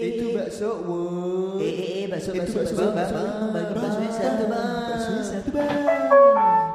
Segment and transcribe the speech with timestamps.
[0.00, 1.60] Itu bakso, wow.
[1.60, 3.20] Eh, eh, eh, bakso, bakso, bakso, bakso,
[3.52, 4.88] bakso, baksonya satu, bang.
[4.88, 5.68] Baksonya satu, bang.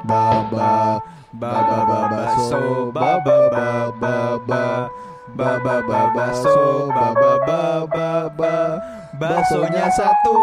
[0.06, 1.02] Baba
[1.34, 4.86] Baba Baba So Baba Baba Baba
[5.34, 8.78] Baba Baba So Baba Baba Baba
[9.18, 10.38] Baksonya satu.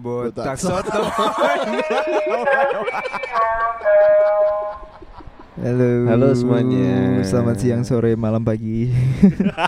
[0.00, 1.04] Botak soto
[5.62, 6.10] Halo.
[6.10, 7.22] Halo semuanya.
[7.22, 8.90] Selamat siang, sore, malam, pagi.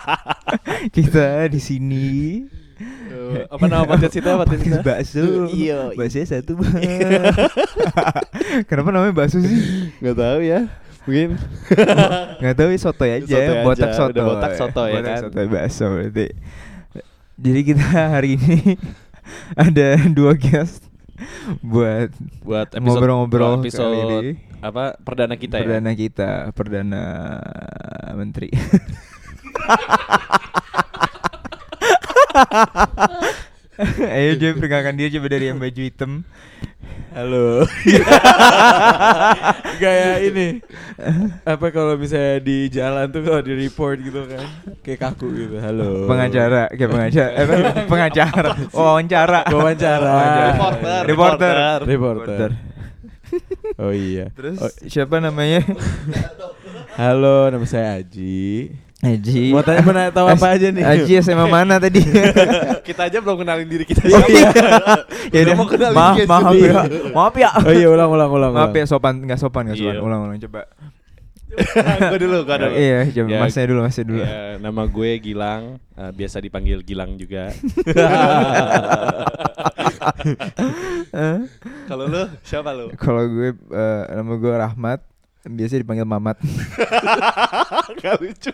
[0.96, 2.06] Kita di sini.
[3.46, 4.34] Apa nama podcast kita?
[4.34, 4.78] Podcast kita?
[4.82, 5.46] bakso.
[5.54, 5.94] Iya.
[5.94, 6.82] Baksonya satu bang.
[8.68, 9.94] Kenapa namanya bakso sih?
[10.02, 10.66] Gak tahu ya
[11.06, 11.38] Mungkin
[12.42, 13.22] Gak tahu ya soto aja.
[13.22, 14.10] Sotoy aja, Botak soto.
[14.10, 15.20] udah botak soto ya Botak kan?
[15.22, 16.26] soto bakso berarti.
[17.38, 17.86] Jadi kita
[18.18, 18.58] hari ini
[19.54, 20.90] ada dua guest
[21.62, 22.10] buat
[22.42, 24.53] Buat episode ngobrol-ngobrol episode kali ini.
[24.64, 27.02] Apa perdana kita ya perdana kita, perdana
[28.16, 28.48] menteri.
[34.16, 36.24] Ayo dia perkenalkan dia coba dari yang baju hitam.
[37.12, 37.68] Halo.
[39.84, 40.64] Kayak ini.
[41.44, 44.48] Apa kalau misalnya di jalan tuh kalau di report gitu kan.
[44.80, 45.60] Kayak kaku gitu.
[45.60, 46.08] Halo.
[46.08, 47.46] Pengacara, kayak pengacara, eh,
[47.84, 50.14] pengacara, wawancara, Wawancara.
[50.56, 51.04] Reporter.
[51.04, 51.84] Reporter.
[51.84, 52.73] Reporter.
[53.82, 54.30] Oh iya.
[54.34, 55.60] Terus Oh, siapa namanya?
[57.00, 58.70] halo, nama saya Aji.
[59.04, 59.52] Aji.
[59.52, 60.80] Mau tanya mau tahu apa aja nih?
[60.80, 62.00] Aji SMA mana tadi?
[62.88, 64.48] Kita aja belum kenalin diri kita Oh iya.
[65.28, 66.72] ya Udah mau kenalin Maaf, guys maaf ya.
[67.12, 67.50] Maaf ya.
[67.60, 68.52] Oh iya, ulang ulang ulang.
[68.56, 68.80] Maaf ulang.
[68.80, 69.94] ya sopan, nggak sopan, nggak sopan.
[69.98, 70.00] Iya.
[70.00, 70.60] Ulang, ulang coba.
[72.10, 74.20] Gue dulu, gue dulu Iya, coba Ya, masnya dulu, masnya dulu.
[74.20, 75.62] ya, Nama gue Gilang
[75.94, 77.54] eh, Biasa dipanggil Gilang juga?
[81.84, 82.90] Kalau lu siapa lu?
[82.96, 85.00] Kalau gue eh, nama gue Rahmat,
[85.44, 86.38] biasa dipanggil Mamat.
[88.02, 88.50] Gak lucu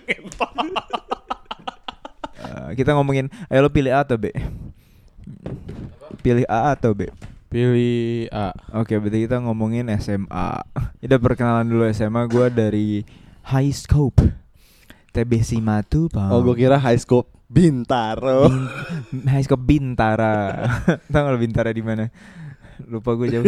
[2.40, 4.32] Eh, kita ngomongin, ayo lo pilih A atau B?
[6.20, 7.08] Pilih A atau B?
[7.50, 8.54] Pilih A.
[8.78, 10.62] Oke, berarti kita ngomongin SMA.
[11.02, 12.30] Kita perkenalan dulu SMA.
[12.30, 13.02] Gue dari
[13.42, 14.22] High Scope,
[15.10, 16.30] TB Simatu, Bang.
[16.30, 20.62] Oh gue kira high scope Bintaro Bin- High Scope Bintara.
[21.10, 22.06] Tahu nggak lo Bintara di mana?
[22.86, 23.44] Lupa gue jauh.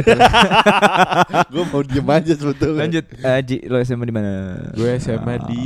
[1.52, 4.30] Gue mau diem aja sebetulnya Lanjut, eh, Ji, lo SMA di mana?
[4.76, 5.62] Gue SMA di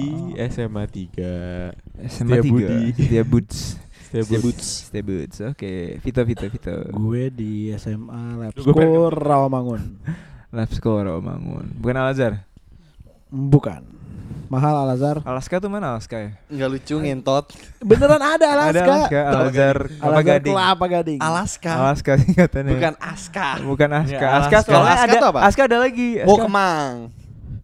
[0.46, 2.06] SMA 3.
[2.06, 2.84] SMA Setia 3 Budi.
[2.94, 3.24] Setia
[4.18, 4.66] Boots Setia Boots.
[4.84, 9.82] Setia Boots Oke Vito Vito Vito Gue di SMA Lab School Rawamangun.
[10.56, 12.40] Lab School Romangun Bukan Al Azhar
[13.26, 13.82] Bukan.
[14.46, 15.18] Mahal Al Azhar.
[15.20, 16.30] Alaska tuh mana Alaska ya?
[16.46, 17.50] Gak lucu ngentot
[17.80, 18.86] Beneran ada Ada Alaska.
[18.86, 21.18] Alaska Al Azhar Al Kelapa Azhar Gading Kelapa Gading.
[21.18, 24.58] Alaska Alaska sih katanya Bukan Aska Bukan Aska Ya, Aska Alaska.
[24.62, 25.40] soalnya Alaska ada tuh apa?
[25.42, 26.94] Aska ada lagi Aska- Kemang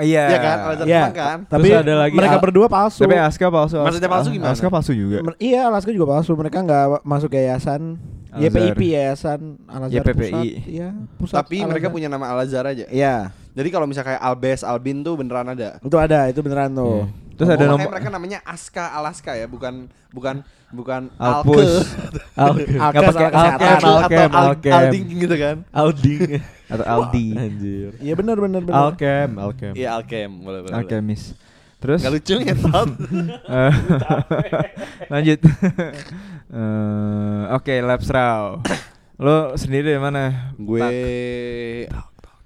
[0.03, 0.57] Iya Iya kan?
[0.59, 1.03] Al Azhar Iya.
[1.09, 1.39] Kan?
[1.47, 3.01] Tapi Terus ada lagi mereka berdua palsu.
[3.03, 4.53] Tapi Aska palsu Maksudnya palsu Aska- gimana?
[4.53, 6.33] Aska palsu juga Men- iya Alaska juga palsu.
[6.35, 7.97] Mereka nggak masuk ke yayasan.
[8.33, 10.33] YPIP yayasan Al Azhar YPPI.
[10.33, 10.45] Pusat.
[10.65, 10.89] Iya,
[11.21, 11.37] pusat.
[11.39, 15.05] Tapi Al mereka punya nama Al Azhar aja Iya, Jadi kalau misalnya kayak Albes, Albin
[15.05, 17.05] tuh beneran ada itu ada, itu beneran tuh.
[17.33, 21.89] Terus Oh, ada nomor mereka namanya Aska Alaska ya, bukan bukan bukan Alpus
[22.33, 23.73] Alke Nggak pakai Alkes.
[23.77, 24.73] atau Alkem, Al- Alkem.
[24.75, 25.57] Alding gitu kan?
[25.69, 26.21] Alding.
[26.73, 27.91] Atau Aldi Anjir.
[28.01, 28.81] Iya benar benar benar.
[28.89, 29.73] Alkem, Alkem.
[29.77, 30.73] Iya Alkem, boleh boleh.
[30.75, 31.37] Alkemis
[31.77, 32.89] Terus Gak lucu ya, Tot?
[33.59, 33.73] Eh,
[35.11, 35.41] Lanjut
[36.53, 38.63] Eh, Oke Raw
[39.25, 40.53] Lo sendiri dari mana?
[40.57, 40.81] Gue.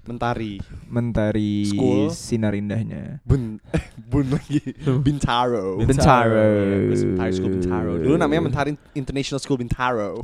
[0.06, 2.08] Mentari, Mentari School.
[2.14, 4.62] Sinar Indahnya Bun, eh, Bun lagi,
[5.02, 5.82] Bintaro.
[5.82, 6.46] Bintaro.
[6.94, 7.92] Mentari School Bintaro.
[7.98, 10.22] Dulu namanya Mentari International School Bintaro.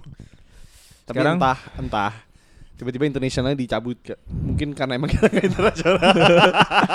[1.03, 1.37] Tapi Sekarang?
[1.37, 2.13] entah entah
[2.83, 6.03] tiba-tiba internasionalnya dicabut ke- mungkin karena emang kita nggak internasional.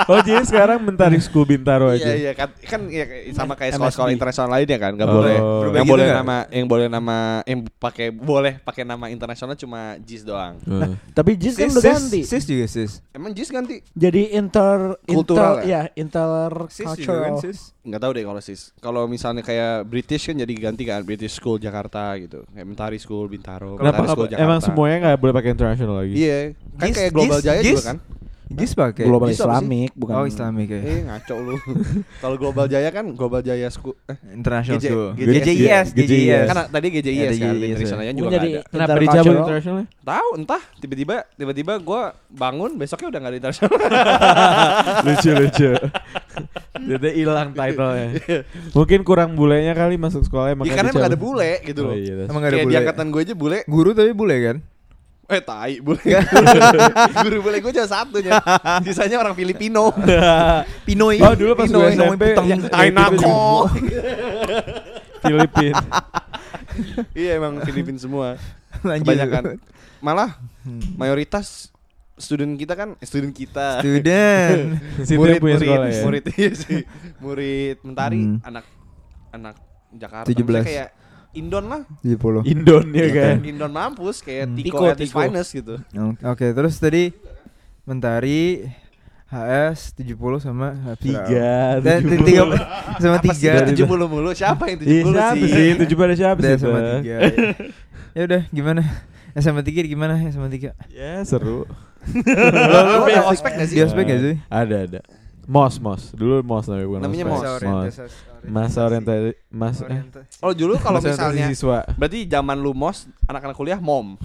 [0.08, 2.04] Oh jadi sekarang Mentari School Bintaro aja.
[2.06, 5.16] Iya iya kan kan ya, sama kayak sekolah-sekolah internasional lainnya kan nggak Oh.
[5.16, 5.46] boleh yang
[5.78, 6.18] gitu boleh nggak?
[6.18, 10.60] nama yang boleh nama yang pakai boleh pakai nama internasional cuma JIS doang.
[10.62, 10.92] Heeh.
[11.12, 12.22] Tapi JIS kan udah ganti.
[12.22, 13.80] Sis juga sis Emang JIS ganti?
[13.90, 17.42] Jadi inter Kultural inter, ya, inter Sis juga kan cultural.
[17.42, 18.76] sis Nggak tahu deh kalau sis.
[18.78, 22.44] Kalau misalnya kayak British kan jadi ganti kan British School Jakarta gitu.
[22.46, 24.44] Kayak Mentari School Bintaro, Kenapa Mentari School apa- Jakarta.
[24.46, 26.14] emang semuanya nggak boleh pakai internasional lagi?
[26.14, 26.40] Iya.
[26.76, 27.72] Kan Gis- kayak Global Gis- Jaya Gis?
[27.72, 27.98] juga kan?
[28.50, 29.28] Gis pakai Global?
[29.28, 30.14] Islamic bukan.
[30.14, 31.56] Oh Islamik ya Eh ngaco lu.
[32.24, 35.36] Kalau Global Jaya kan Global Jaya School eh International GJ School GJS.
[35.46, 38.62] GJIS GJIS kan tadi GJIS kan internasionalnya juga jadi ada.
[38.66, 39.04] Kenapa intercultural.
[39.20, 39.88] dicabut internasionalnya?
[40.00, 43.72] Tahu entah tiba-tiba tiba-tiba gue bangun besoknya udah nggak di internasional.
[45.06, 45.72] lucu lucu.
[46.88, 48.08] Jadi hilang title-nya.
[48.72, 51.12] Mungkin kurang bulenya kali masuk sekolahnya Ya, makanya karena emang dicabut.
[51.12, 51.96] ada bule gitu Oh, loh.
[51.96, 54.58] iya, Emang gak ada Kayak di bule angkatan gue aja bule Guru tapi bule kan
[55.28, 56.00] Eh tai bule
[57.20, 58.40] Guru bule gue cuma satunya
[58.88, 59.92] Sisanya orang Filipino
[60.88, 63.68] Pinoy Oh dulu pas gue Pinoy, SMP yang Tainako
[65.20, 65.74] Filipin.
[67.12, 68.38] iya emang Filipin semua.
[68.80, 69.10] Lanjut.
[69.10, 69.44] Kebanyakan.
[70.00, 70.84] Malah Hmm.
[70.96, 71.72] mayoritas
[72.14, 73.80] student kita kan eh, student kita.
[73.80, 74.76] Student.
[75.10, 76.02] Murid punya murid, sekolah ya.
[76.04, 76.82] murid iya sih.
[77.18, 78.40] Murid mentari Hmm.
[78.44, 78.66] anak
[79.32, 79.56] anak
[79.90, 80.38] Jakarta 17.
[80.38, 80.88] Maksudnya kayak
[81.38, 81.82] Indon lah.
[82.02, 82.42] 70.
[82.44, 83.36] Indon ya kan.
[83.42, 84.56] Indon mampus kayak Hmm.
[84.56, 85.20] Tiko, Tiko, at his Tiko.
[85.20, 85.76] finest gitu.
[86.24, 87.14] Oke, terus tadi
[87.84, 88.68] Mentari
[89.28, 92.60] HS 70 sama Tiga, Dan tujuh tiga puluh.
[93.02, 93.68] sama Apa sih tiga.
[93.68, 94.32] tujuh puluh mulu?
[94.32, 95.52] Siapa yang tujuh puluh siapa sih?
[95.52, 95.70] sih?
[95.78, 96.56] Tujuh pada siapa sih?
[96.58, 97.02] sama Bang?
[97.04, 97.18] tiga.
[98.12, 98.82] Ya udah gimana?
[99.36, 100.72] SMA tiga gimana SMA tiga?
[100.90, 101.68] Ya seru.
[102.08, 103.76] Lo Lo di ospek gak sih?
[103.76, 104.36] Di ospek gak sih?
[104.48, 105.00] Ada ada.
[105.48, 106.12] Mos mos.
[106.12, 107.68] Dulu mos namanya bukan Namanya ospek.
[107.72, 107.96] Mos.
[108.48, 110.04] Masa orientasi mas eh,
[110.44, 111.88] Oh dulu kalau misalnya siswa.
[111.96, 114.20] Berarti zaman lu mos anak-anak kuliah mom.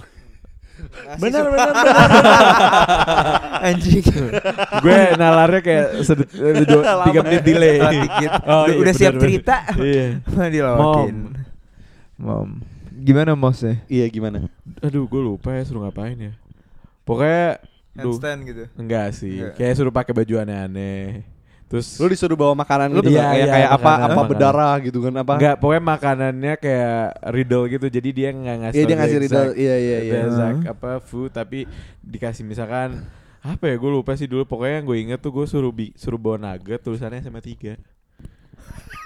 [1.23, 1.97] Benar benar benar.
[3.71, 4.03] Anjing.
[4.83, 7.79] gue nalarnya kayak sedek, eh, dua- tiga menit delay.
[7.79, 8.31] Telat dikit.
[8.51, 9.57] Oh, udah iya, udah siap cerita.
[9.79, 10.07] Iya.
[10.27, 11.17] Dilawakin.
[12.19, 12.49] Mom.
[13.03, 13.79] Gimana mosnya?
[13.87, 14.51] Iya gimana?
[14.83, 16.33] Aduh, gue lupa ya suruh ngapain ya.
[17.07, 18.63] Pokoknya duh, Handstand gitu.
[18.75, 19.37] enggak sih.
[19.39, 19.55] Enggak.
[19.57, 21.29] Kayak suruh pakai baju aneh-aneh.
[21.67, 24.29] Terus Lu disuruh bawa makanan Lu gitu iya, kayak iya, kayak apa makanan, apa makanan.
[24.29, 25.33] berdarah gitu kan apa?
[25.37, 27.87] Enggak, pokoknya makanannya kayak riddle gitu.
[27.89, 29.53] Jadi dia nggak ngasih Iya dia ngasih exact- riddle.
[29.57, 30.21] Iya iya iya.
[30.23, 31.59] exact apa food tapi
[31.99, 33.01] dikasih misalkan
[33.41, 36.15] apa ya gue lupa sih dulu pokoknya yang gue inget tuh gue suruh bi suruh
[36.15, 37.75] bawa nugget tulisannya SMA 3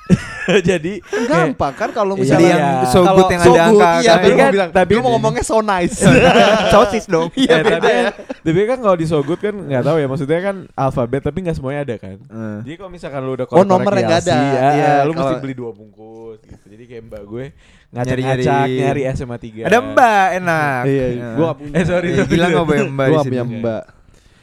[0.63, 2.87] jadi Gampang kan kalau Iya, misalnya yang iya.
[2.87, 4.15] so good kalau yang so ada good, angka iya, kan.
[4.15, 5.99] tapi Kan, kan, bilang, tapi- mau ngomongnya so nice.
[6.73, 7.29] Sosis dong.
[7.35, 8.11] Iya Eh, tapi, ya.
[8.41, 11.57] tapi kan kalau di so good kan nggak tahu ya maksudnya kan alfabet tapi nggak
[11.57, 12.59] semuanya ada kan Eh.
[12.63, 14.39] jadi kalau misalkan lu udah Oh, nomor yang nggak ada.
[14.39, 17.45] Ya, Iya, lu mesti kalau- beli dua bungkus gitu jadi kayak mbak gue
[17.89, 20.81] ngacak-ngacak nyari SMA 3 Ada Mbak enak.
[20.85, 21.29] Iya, Ya.
[21.33, 21.73] gua gak punya.
[21.73, 22.31] Eh, sorry, Ya, sorry.
[22.31, 23.83] Gila nggak boleh Mbak gak punya mbak.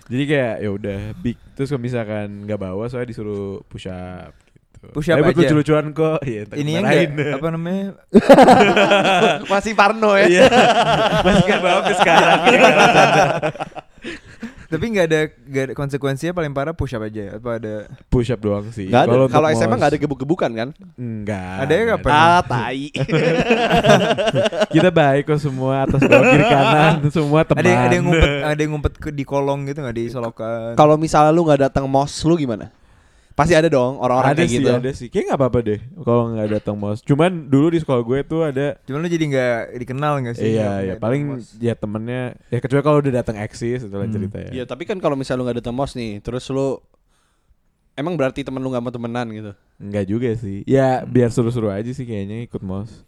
[0.04, 4.36] Jadi kayak ya udah big terus kalau misalkan nggak bawa soalnya disuruh push up.
[4.92, 5.40] Push up Tapi aja.
[5.40, 6.20] lucu-lucuan kok.
[6.20, 7.86] Ntar Ini enggak apa namanya?
[9.52, 10.28] Masih Parno ya.
[10.28, 10.44] Iya.
[11.24, 12.40] Masih gak bawa sampai sekarang.
[14.74, 17.86] Tapi nggak ada nggak ada konsekuensinya paling parah push up aja apa ada?
[18.10, 18.90] push up doang sih.
[18.90, 19.30] Gak ada.
[19.30, 20.70] Kalau SMA mos- gak ada gebuk-gebukan kan?
[20.98, 21.56] Enggak.
[21.62, 22.12] Ada ya enggak kapan?
[22.18, 22.90] Ah, tai.
[24.74, 27.62] Kita baik kok semua atas bawah kiri kanan semua teman.
[27.62, 30.74] Ada yang ada yang ngumpet ada yang ngumpet ke di kolong gitu nggak di solokan.
[30.74, 32.74] Kalau misalnya lu gak datang mos, lu gimana?
[33.34, 34.70] Pasti ada dong orang-orang ada kayak sih, gitu.
[34.70, 35.08] ada sih.
[35.10, 37.02] Kayak nggak apa-apa deh kalau nggak datang mos.
[37.02, 40.54] Cuman dulu di sekolah gue tuh ada Cuman lu jadi nggak dikenal nggak sih?
[40.54, 40.86] Iya, Nggak- iya.
[40.86, 41.46] nggak Paling mos.
[41.58, 44.16] ya temennya ya kecuali kalau udah datang eksis itu lain Hmm.
[44.16, 44.50] cerita ya.
[44.54, 46.78] Iya, tapi kan kalau misalnya lu gak datang mos nih, terus lu
[47.94, 49.52] Emang berarti temen lu gak mau temenan gitu?
[49.78, 50.66] Enggak juga sih.
[50.66, 53.06] Ya biar seru-seru aja sih kayaknya ikut mos.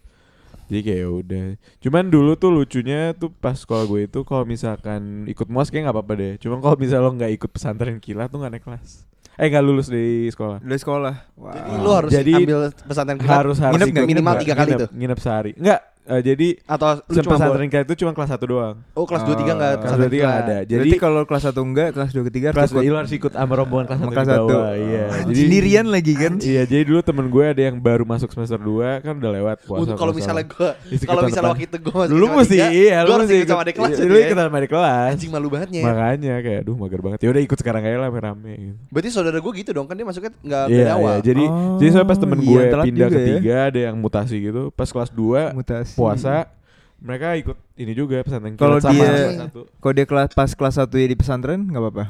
[0.65, 1.45] Jadi kayak ya udah.
[1.79, 5.95] Cuman dulu tuh lucunya tuh pas sekolah gue itu kalau misalkan ikut mos kayak nggak
[5.97, 6.33] apa-apa deh.
[6.37, 9.09] Cuman kalau misalnya lo nggak ikut pesantren kilat tuh nggak naik kelas.
[9.35, 10.63] Eh nggak lulus dari sekolah.
[10.63, 11.15] Dari sekolah.
[11.35, 11.51] Wow.
[11.51, 13.91] Jadi lu harus Jadi ambil pesantren kilat harus harus ikut.
[13.91, 14.07] nggak?
[14.07, 14.89] Minimal Nggak, tiga kali nginep, tuh?
[14.95, 15.51] Nginep sehari.
[15.59, 15.81] Enggak.
[16.05, 18.75] Eh, jadi atau lu cuma pesantren itu cuma kelas 1 doang.
[18.93, 20.57] Oh, kelas 2 3 enggak Oh, Kelas 2 3 nggak ada.
[20.63, 23.31] Jadi kalau kelas 1 enggak, kelas 2 ketiga kelas harus 2 ikut lu harus ikut
[23.33, 24.39] sama rombongan kelas sama 1 kelas di 1.
[24.39, 24.73] bawah.
[24.75, 25.03] Iya.
[25.25, 26.33] Jadi sendirian lagi kan?
[26.37, 29.89] Iya, jadi dulu temen gue ada yang baru masuk semester 2 kan udah lewat puasa.
[29.91, 30.45] Uh, kalau misalnya
[30.87, 33.61] Isi kalau misalnya waktu itu masuk Dulu sama mesti iya, lu harus mesti ikut sama
[33.65, 35.09] adik kelas iya, jadi Lu ikut sama adik kelas.
[35.15, 35.83] Anjing malu banget ya.
[35.83, 37.19] Makanya kayak aduh mager banget.
[37.25, 38.75] Ya udah ikut sekarang aja lah rame-rame gitu.
[38.93, 40.95] Berarti saudara gua gitu dong kan dia masuknya enggak Iya, dari iya.
[40.95, 41.15] awal.
[41.21, 43.27] Jadi Oh, jadi soalnya pas temen iya, gue pindah juga ke ya.
[43.35, 44.61] tiga ada yang mutasi gitu.
[44.71, 45.94] Pas kelas 2 Mutasi.
[45.95, 46.51] Puasa
[46.97, 49.61] mereka ikut ini juga pesantren Kalau dia- kelas satu.
[49.73, 52.05] Kalau dia kelas pas kelas 1 ya di pesantren enggak apa-apa.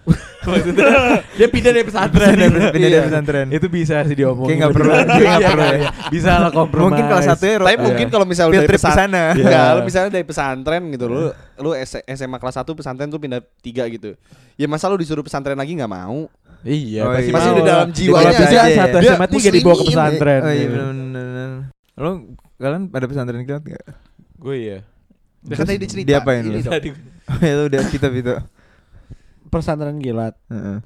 [1.36, 2.32] Dia pindah dari pesantren.
[2.32, 3.02] Pindah dari- pindah dari Iya.
[3.04, 3.46] pesantren.
[3.52, 4.48] Itu bisa sih diomongin.
[4.50, 5.78] Kayak nggak perlu- kayak nggak perlu ya.
[6.08, 6.88] Bisa lah kompromi.
[6.90, 8.12] Mungkin kelas 1 ya Tapi mungkin iya.
[8.12, 9.10] kalau misalnya dari pesantren.
[9.12, 9.28] Iya.
[9.36, 11.22] Enggak, lu misalnya dari pesantren gitu lu
[11.60, 14.10] lu SMA kelas 1 pesantren tuh pindah 3 gitu.
[14.56, 16.28] Ya masa lu disuruh pesantren lagi nggak mau?
[16.60, 17.34] Iya, Oh, pasti iya.
[17.36, 18.64] Pasti udah dalam jiwanya Kalau bisa ya.
[18.76, 20.40] satu Dia SMA 3 dibawa ke pesantren.
[20.40, 21.50] Oh iya benar-benar.
[21.96, 22.10] Lo
[22.60, 23.86] kalian ada pesantren kilat enggak?
[24.36, 24.78] Gue iya.
[25.48, 26.08] Kan tadi dia cerita.
[26.12, 26.68] Diapain Ini lu?
[26.68, 26.88] Tadi
[27.48, 28.36] ya lu udah kita itu.
[29.48, 30.36] Pesantren kilat.
[30.52, 30.78] Heeh.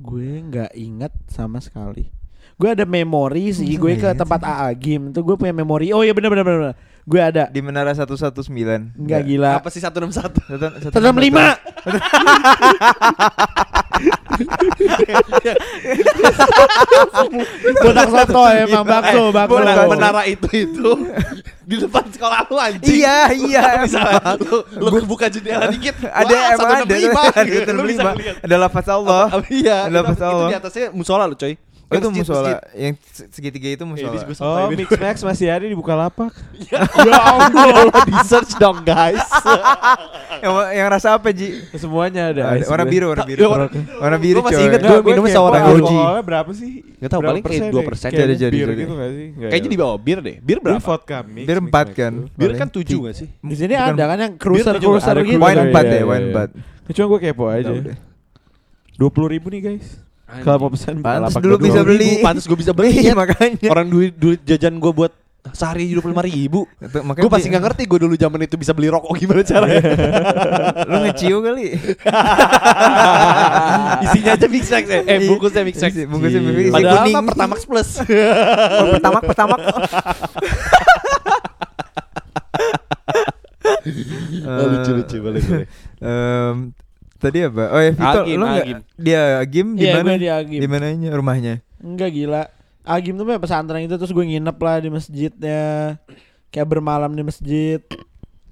[0.00, 2.08] Gue nggak ingat sama sekali.
[2.56, 3.68] Gue ada memori sih.
[3.76, 5.92] Gue ke ingat tempat AA Gim itu gue punya memori.
[5.92, 6.76] Oh iya benar benar benar.
[7.04, 7.52] Gue ada.
[7.52, 8.48] Di Menara 119.
[8.96, 9.60] Enggak gila.
[9.60, 10.08] Apa sih 161?
[10.08, 10.40] Satu-
[10.80, 11.52] satu- Tetap lima.
[17.74, 19.50] Botak soto emang bakso bakso.
[19.50, 20.90] Bola menara itu itu
[21.64, 23.00] di depan sekolah lu anjing.
[23.00, 23.64] Iya, iya.
[23.80, 25.96] Misalnya lu lu buka jendela dikit.
[26.20, 27.50] Ada wah, emang ada 165, ada
[28.12, 28.44] 165.
[28.44, 29.24] Ada lafaz Allah.
[29.48, 30.48] Iya, Ada lafaz itu Allah.
[30.48, 31.54] di atasnya musola lu coy.
[31.94, 32.58] Oh, itu musola masjid.
[32.74, 34.10] yang se- segitiga itu musola.
[34.10, 36.34] Iya, Oh, Mix Max masih ada di Bukalapak.
[37.06, 39.22] ya Allah, di search dong guys.
[40.44, 41.62] yang, yang rasa apa, Ji?
[41.72, 42.42] Semuanya ada.
[42.52, 42.92] Ada, warna gue.
[42.92, 43.38] biru, warna biru.
[43.38, 45.96] Iya, warna- Warna biru, Gua masih inget Enggak, Gua minumnya kepo sama orang Goji.
[46.22, 46.72] berapa sih?
[46.94, 47.74] Nggak tahu, paling kayak persen 2%.
[47.74, 48.10] deh?
[48.10, 48.80] Kayak Jadi, jadi, bir jadi.
[48.80, 49.26] gitu gak sih?
[49.30, 49.72] Nggak Kayaknya ya?
[49.72, 50.36] di bawah bir deh.
[50.36, 50.80] Bir Bir berapa?
[50.80, 51.44] vodka mix.
[51.44, 52.12] Bir empat kan.
[52.30, 52.96] Bir kan Paling.
[52.98, 53.28] 7 gak sih?
[53.30, 55.38] Di sini ada kan yang cruiser tujuh, cruiser Ada gitu.
[55.38, 56.30] Wine empat iya, deh, iya, wine iya.
[56.30, 56.48] empat.
[56.90, 57.72] Cuma gue kepo aja.
[58.94, 60.03] Dua puluh ribu nih guys.
[60.24, 62.08] Kalau mau pesan Pantes Bukalapak dulu bisa beli.
[62.10, 62.20] ribu.
[62.20, 62.88] Pantes gue bisa beli.
[62.92, 63.14] Iya, ya.
[63.14, 63.68] makanya.
[63.68, 65.10] Orang duit duit jajan gue buat
[65.46, 66.58] sehari dua puluh lima ribu.
[67.14, 69.80] Gue pasti nggak ngerti gue dulu zaman itu bisa beli rokok gimana caranya.
[70.88, 71.66] Lu ngeciu kali.
[74.04, 75.00] Isinya aja mix Max ya.
[75.04, 75.74] Eh bungkusnya mix.
[75.76, 76.50] Isi- bungkusnya Iya.
[76.58, 77.24] isi Padahal kuning.
[77.28, 77.88] Pertamax Plus.
[78.00, 79.54] Oh, pertama pertama.
[84.44, 85.66] Oh, lucu lucu boleh boleh.
[87.24, 87.64] Tadi apa?
[87.66, 88.78] Oh ya Vito, Agim, lu nggak Agim.
[88.94, 90.12] dia Agim di Iya, mana?
[90.14, 90.60] di Agim.
[90.60, 91.54] Di mananya rumahnya?
[91.78, 92.42] Enggak gila.
[92.82, 95.64] Agim tuh punya pesantren itu terus gue nginep lah di masjidnya.
[96.48, 97.80] Kayak bermalam di masjid.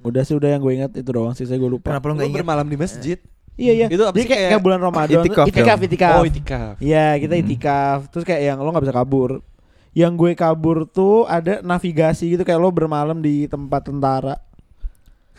[0.01, 1.93] Udah sih udah yang gue ingat itu doang sih saya gue lupa.
[1.93, 2.41] Kenapa lu nggak Lu ingat?
[2.41, 3.19] bermalam di masjid.
[3.53, 3.87] Iya iya.
[3.87, 5.21] Itu Jadi kayak, kayak- bulan Ramadan.
[5.21, 6.13] Itikaf itikaf, itikaf.
[6.17, 6.75] Oh itikaf.
[6.79, 7.99] Iya kita itikaf.
[8.09, 9.45] Terus kayak yang lo nggak bisa kabur.
[9.93, 14.41] Yang gue kabur tuh ada navigasi gitu kayak lo bermalam di tempat tentara.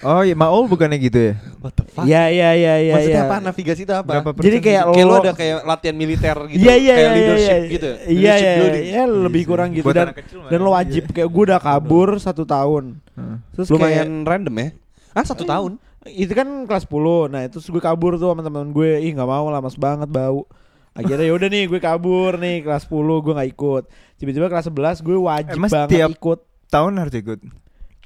[0.01, 1.33] Oh iya, Maul bukannya gitu ya?
[1.61, 2.03] What the fuck?
[2.03, 2.93] Iya iya iya iya.
[2.97, 3.29] Maksudnya iya.
[3.29, 3.35] apa?
[3.39, 4.09] Navigasi itu apa?
[4.09, 6.59] Berapa Jadi kayak Kayak lo lo- ada kayak latihan militer gitu.
[6.59, 7.89] Iya iya kayak iya leadership iya, gitu.
[8.09, 8.51] Iya iya
[8.83, 12.09] iya lebih kurang gitu Buat dan anak kecil dan lo wajib kayak gue udah kabur
[12.17, 12.99] satu tahun.
[13.15, 13.37] Heeh.
[13.53, 14.67] Terus Lumayan kayak, random ya.
[15.13, 15.77] Ah satu tahun.
[16.03, 19.47] itu kan kelas 10 nah itu gue kabur tuh sama teman gue ih nggak mau
[19.47, 20.43] lah mas banget bau
[20.91, 23.83] akhirnya yaudah nih gue kabur nih kelas 10 gue nggak ikut
[24.19, 26.39] tiba-tiba kelas 11 gue wajib Emang banget ikut
[26.73, 27.39] Tahun harus ikut.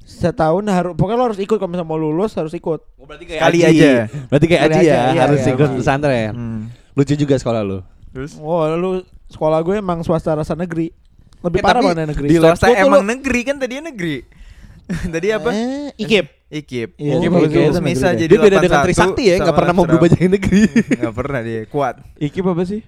[0.08, 3.60] Setahun harus pokoknya lo harus ikut kalau misalnya mau lulus harus ikut Oh, berarti Sekali
[3.60, 4.08] aja.
[4.32, 5.76] Berarti kayak Sekali Aji ya, aja, iya, harus iya, ikut iya.
[5.76, 6.32] pesantren.
[6.32, 6.60] Hmm.
[6.96, 7.78] Lucu juga sekolah lu.
[8.16, 8.90] Terus oh lu
[9.28, 10.88] sekolah gue emang swasta rasa negeri
[11.44, 14.24] lebih Eh, parah mana negeri di swasta emang lu- negeri kan tadinya negeri.
[15.14, 15.50] Tadi apa?
[15.52, 16.96] eh, ikip Ikip.
[16.96, 19.74] Iya, Ikip Ikip itu negeri jadi Dia beda dengan 81 Trisakti ya, nggak sama pernah
[19.76, 20.62] mau berubah jadi negeri.
[21.04, 21.94] Nggak pernah dia kuat.
[22.16, 22.80] Ikip apa sih?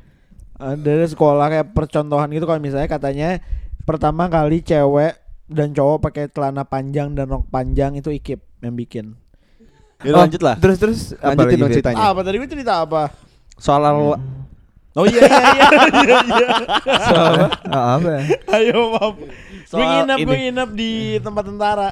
[0.61, 3.41] ada sekolah kayak percontohan gitu kalau misalnya katanya
[3.89, 5.17] pertama kali cewek
[5.51, 9.19] dan cowok pakai celana panjang dan rok panjang itu ikip yang bikin.
[10.01, 10.57] Ya Oh, lanjut lah.
[10.57, 11.99] Terus terus apa Lanjutin lagi, dong ceritanya.
[12.09, 13.03] apa tadi gue cerita apa?
[13.61, 13.83] Soal
[14.91, 15.67] Oh iya iya iya
[16.03, 16.19] iya.
[16.25, 16.49] iya.
[17.05, 17.47] Soal apa?
[17.69, 18.11] Ah, apa?
[18.57, 19.15] Ayo maaf.
[19.21, 19.29] Gue
[19.69, 21.89] Soal nginep, gue nginep di tempat tentara.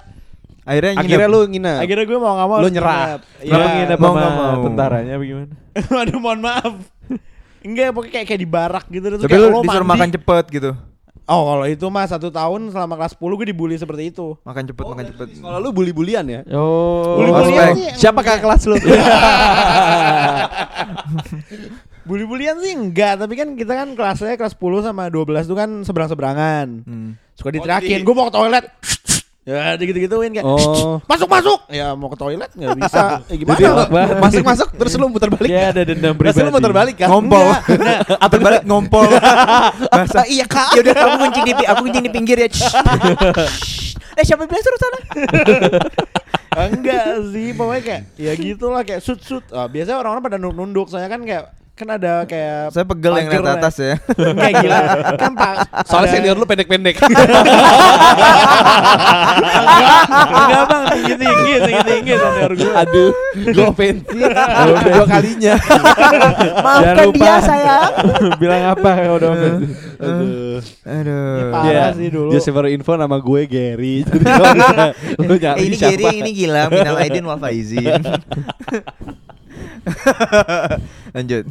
[0.65, 1.05] Akhirnya nginep.
[1.05, 1.79] Akhirnya lu nginep.
[1.85, 2.99] Akhirnya gue mau nggak mau Lu nyerah.
[3.38, 3.53] Iya.
[3.53, 4.55] Kenapa nginep mau nggak mau.
[4.67, 5.55] tentaranya apa gimana?
[6.03, 6.75] Aduh mohon maaf.
[7.59, 10.00] Enggak, pokoknya kayak kayak di barak gitu terus Tapi kayak lu lo disuruh mandi.
[10.00, 10.71] makan cepet gitu.
[11.28, 14.32] Oh kalau itu mah satu tahun selama kelas 10 gue dibully seperti itu.
[14.42, 15.28] Makan cepet, makan cepet.
[15.38, 16.40] Kalau lu bully-bulian ya.
[16.50, 17.85] Oh, Bully-bulian sih.
[18.00, 18.76] Siapa kakak kelas lu?
[22.02, 26.80] Bully-bulian sih enggak, tapi kan kita kan kelasnya kelas 10 sama 12 itu kan seberang-seberang.
[26.80, 27.20] Hmm.
[27.37, 28.64] Suka Oh, diterakin, jadi- gue mau ke toilet.
[29.49, 31.00] Ya gitu-gituin kayak Oh.
[31.09, 31.59] masuk masuk.
[31.73, 33.25] Ya mau ke toilet nggak bisa.
[33.25, 33.88] Ya, gimana?
[34.21, 35.49] Masuk-masuk terus lu muter balik.
[35.49, 36.45] Ya ada dendam Terus pribadi.
[36.45, 37.09] lu muter balik kan?
[37.09, 37.47] Ngompol.
[37.81, 39.09] Nah, Apa balik ngompol.
[39.97, 40.76] Bahasa iya kak.
[40.76, 42.49] Ya udah aku kuncing di aku kuncing di pinggir ya.
[44.12, 44.99] Eh siapa bilang suruh sana?
[46.59, 49.47] enggak sih, pokoknya kayak ya gitulah kayak sut sut.
[49.49, 51.45] Ah, biasanya orang-orang pada nunduk, soalnya kan kayak
[51.78, 53.94] kan ada kayak Saya pegel yang lihat atas ya.
[54.35, 54.78] Enggak gila.
[55.14, 55.54] Kan Pak.
[55.87, 56.99] Soalnya ada- senior lu pendek-pendek.
[60.18, 62.70] Enggak bang tinggi tinggi tinggi tinggi senior gue.
[62.75, 64.11] Aduh, gue ofensif.
[64.88, 65.54] Dua kalinya.
[66.58, 67.90] Jangan lupa sayang.
[68.37, 69.30] Bilang apa kalau udah.
[69.30, 70.58] Aduh.
[70.82, 71.38] Aduh.
[71.49, 72.30] Parah Dia- sih dulu.
[72.35, 74.02] Dia sebar info nama gue Gary.
[74.02, 74.25] Jadi
[75.20, 75.92] lu nyari Eh, ini siapa?
[75.94, 78.02] Giri, ini gila, minal aidin wal faizin.
[81.16, 81.44] Lanjut.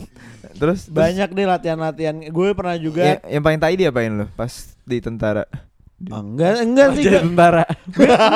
[0.57, 2.15] Terus terus Banyak deh latihan-latihan.
[2.27, 4.49] Gue pernah juga ya- yang paling tai diapain lu pas
[4.81, 5.45] di tentara?
[6.07, 7.03] Ah, enggak enggak sih.
[7.03, 7.63] Jadi gua- tentara.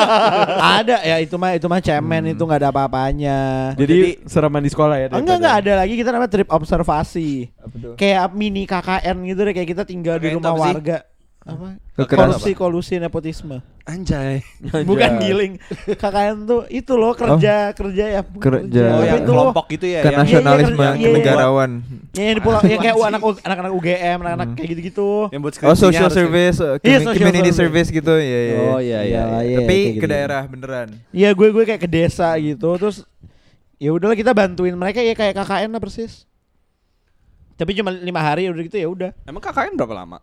[0.82, 2.34] ada ya itu mah itu mah cemen Hmm.
[2.34, 3.40] itu nggak ada apa-apanya.
[3.76, 5.08] Jadi sereman di sekolah ya.
[5.12, 7.54] enggak enggak ada lagi kita namanya trip observasi.
[7.94, 10.74] Kayak mini KKN gitu deh kayak kita tinggal di KKN rumah apa sih?
[10.74, 10.98] warga.
[11.42, 11.68] Apa?
[11.96, 13.58] Kekerasan Korupsi kolusi nepotisme.
[13.92, 14.40] Anjay.
[14.88, 15.54] Bukan giling.
[15.86, 18.22] KKN tuh itu loh kerja kerja ya.
[18.24, 18.86] Kerja.
[18.88, 19.52] Oh, yang itu loh.
[19.52, 20.00] kelompok gitu ya.
[20.00, 21.08] Ke yang- nasionalisme, iya, iya, iya.
[21.12, 21.72] kenegarawan.
[22.16, 25.10] Ya, yang di pulau yang kayak anak anak-anak UGM, anak-anak kayak gitu-gitu.
[25.30, 27.60] yang buat Oh, social service, uh, Iya, community service.
[27.84, 28.60] service gitu, ya ya.
[28.66, 29.24] Oh iya iya.
[29.44, 30.08] Iya, Tapi ke gitu.
[30.08, 30.88] daerah beneran.
[31.12, 33.04] Iya gue gue kayak ke desa gitu terus
[33.76, 36.24] ya udahlah kita bantuin mereka ya kayak KKN lah persis.
[37.54, 39.12] Tapi cuma lima hari udah gitu ya udah.
[39.28, 40.18] Emang KKN berapa lama?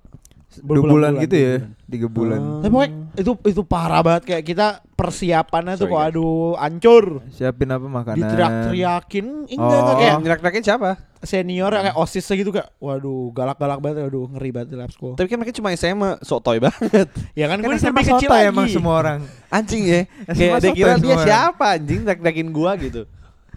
[0.60, 2.40] Dua bulan gitu ya, tiga bulan.
[2.58, 6.10] Tapi pokoknya itu itu parah banget kayak kita persiapannya tuh Sorry, kok guys.
[6.10, 7.04] aduh hancur.
[7.28, 8.18] Siapin apa makanan?
[8.18, 9.80] Diteriak-teriakin enggak Oh.
[9.80, 10.90] enggak kayak Ngerak-ngerakin siapa?
[11.18, 15.12] senior kayak osis gitu kayak waduh galak-galak banget aduh ngeri banget di lab school.
[15.12, 17.10] Tapi kan mereka cuma SMA, sotoy banget.
[17.34, 18.46] Ya kan Kan gue SMA lebih kecil lagi.
[18.48, 19.18] emang semua orang.
[19.48, 20.00] Anjing ya.
[20.28, 23.02] Kayak dia kira dia siapa anjing ngerak-ngerakin gua gitu.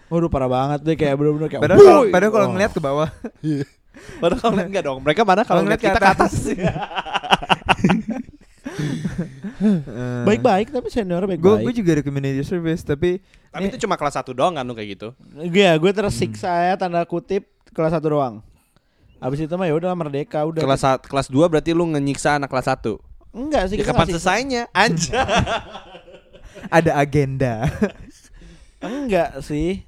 [0.07, 2.51] Waduh parah banget deh kayak bener-bener kayak Padahal kalau "Wuih!" padahal kalau Oh.
[2.51, 3.09] ngeliat ke bawah.
[4.19, 4.99] Padahal kalau ngeliat enggak dong.
[5.03, 6.33] Mereka mana kalau ngeliat kita ke atas.
[10.25, 11.63] baik-baik tapi senior Gue baik-baik.
[11.69, 13.21] gue juga ada community service tapi
[13.51, 15.11] Tapi itu cuma kelas 1 doang kan lu kayak gitu.
[15.35, 18.39] Iya, gue tersiksa ya tanda kutip kelas 1 doang.
[19.19, 20.63] Habis itu mah ya udah merdeka udah.
[20.63, 22.95] Kelas kelas 2 berarti lu ngenyiksa anak kelas 1.
[23.31, 24.63] enggak sih Ya kapan selesainya?
[24.71, 25.13] Anjing.
[26.79, 27.67] ada agenda.
[28.79, 29.83] Enggak sih.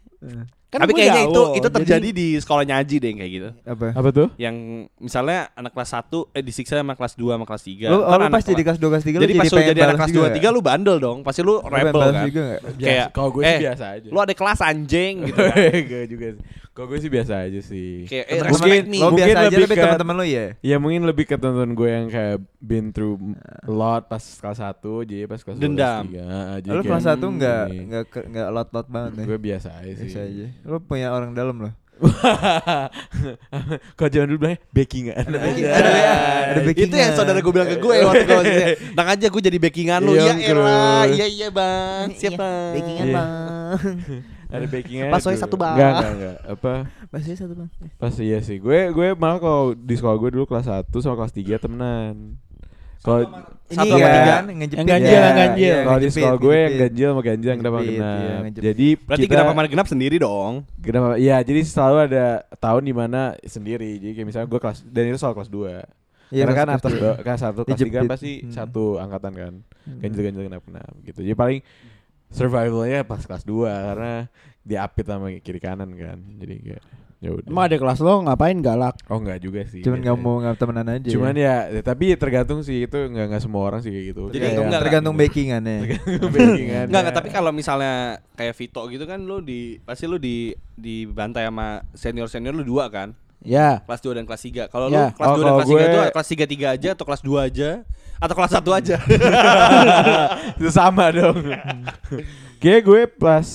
[0.73, 3.49] Kan Tapi kayaknya itu jauh, itu jadi- terjadi di sekolahnya Aji deh yang kayak gitu.
[3.63, 3.87] apa?
[3.93, 4.27] Apa tuh?
[4.35, 4.55] Yang
[4.97, 7.85] misalnya anak kelas 1 eh disiksa sama kelas 2 sama kelas 3.
[7.85, 9.93] Lu, oh, lu pas jadi kelas 2 kelas 3 Jadi pas lu pengen jadi anak
[9.93, 11.17] balas kelas juga 2 3 lu bandel dong.
[11.21, 12.25] Pasti lu Lu rebel kan.
[12.25, 12.59] juga nggak?
[12.75, 14.07] Kayak kalau gue eh, sih biasa aja.
[14.09, 15.55] Lu ada kelas anjing gitu kan.
[15.85, 16.41] Gue juga sih.
[16.73, 18.03] Kalau gue sih biasa aja sih.
[18.03, 18.97] Kayak eh, Mungkin me.
[18.97, 20.45] lo Mungkin biasa aja lebih tapi ke- teman-teman lo ya.
[20.59, 24.81] Ya mungkin lebih ke teman gue yang kayak been through a lot pas kelas 1
[25.05, 26.03] jadi pas kelas 2 Dendam.
[26.03, 26.59] kelas 3.
[26.59, 29.23] Jadi Lu kayak, kelas 1 hmm, enggak enggak enggak lot-lot banget ya.
[29.23, 30.03] Gue biasa aja sih.
[30.03, 30.45] Biasa aja.
[30.63, 31.73] Lu punya orang dalam loh.
[33.93, 35.13] Kalau zaman dulu bilangnya backingan.
[35.15, 36.03] Ada backing- Ada, ada-
[36.43, 36.97] ada Itu backingan.
[36.99, 38.55] yang saudara gue bilang ke gue waktu gue masih
[38.91, 43.05] Nang aja gue jadi backingan lu Iya, Ya elah Iya iya bang Siap bang Backingan
[43.05, 43.13] Iya.
[43.13, 43.77] bang.
[44.53, 45.09] Ada backingan.
[45.09, 45.73] Pas soalnya satu, Bang.
[45.73, 46.37] Enggak, enggak, enggak.
[46.47, 46.73] Apa?
[47.09, 47.69] Masih satu bang.
[47.97, 48.57] Pas iya sih.
[48.57, 52.37] Gue gue malah kalau di sekolah gue dulu kelas 1 sama kelas 3 temenan.
[52.99, 53.27] Kalau
[53.65, 54.23] Satu sama tiga.
[54.31, 54.79] kan ngejepit.
[54.79, 55.59] Yang ganjil, yang ganjil.
[55.65, 58.15] iya, kalau di sekolah gue yang ganjil sama ganjil yang kenapa genap.
[58.15, 58.35] iya.
[58.63, 61.05] Jadi Berarti kita, kenapa mana genap sendiri dong Kenapa?
[61.17, 63.97] Iya, jadi selalu ada tahun di mana sendiri.
[63.97, 65.83] Jadi kayak misalnya gue kelas dan itu soal kelas 2.
[66.31, 67.11] Iya, Karena kan kelas atas dua.
[67.19, 68.49] kan satu kelas tiga kan pasti Hmm.
[68.49, 69.53] satu angkatan kan.
[69.99, 71.19] Ganjil-ganjil kenapa kenapa gitu.
[71.21, 71.59] Jadi paling
[72.33, 74.27] survivalnya pas kelas 2 karena
[74.65, 76.17] diapit sama kiri kanan kan.
[76.41, 76.83] Jadi kayak
[77.23, 77.47] ya udah.
[77.47, 78.99] Emang ada kelas lo ngapain galak?
[79.07, 79.79] Oh enggak juga sih.
[79.79, 81.07] Cuman nggak mau nggak temenan aja.
[81.07, 84.23] Cuman ya, ya, tapi tergantung sih itu nggak nggak semua orang sih kayak gitu.
[84.35, 85.77] Jadi itu enggak, tergantung backingannya.
[85.87, 86.85] Tergantung backingan.
[86.91, 91.47] Enggak enggak tapi kalau misalnya kayak Vito gitu kan lu di pasti lu di dibantai
[91.47, 93.83] sama senior-senior lu dua kan Ya.
[93.83, 94.63] kelas 2 dan kelas 3.
[94.67, 95.11] Kalau Ya.
[95.11, 97.05] lu kelas Oh, 2 dan kalau kelas 3 gue- itu kelas 3 3 aja atau
[97.05, 97.69] kelas 2 aja
[98.17, 98.95] atau kelas 1 aja.
[100.57, 101.37] itu sama dong.
[102.57, 103.47] Kayak gue pas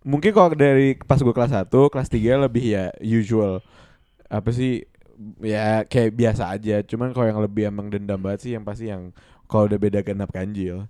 [0.00, 3.58] mungkin kalau dari pas gue kelas 1, kelas 3 lebih ya usual.
[4.26, 4.86] Apa sih
[5.40, 6.82] ya kayak biasa aja.
[6.82, 9.10] Cuman kalau yang lebih emang dendam banget sih yang pasti yang
[9.44, 10.86] kalau udah beda genap ganjil.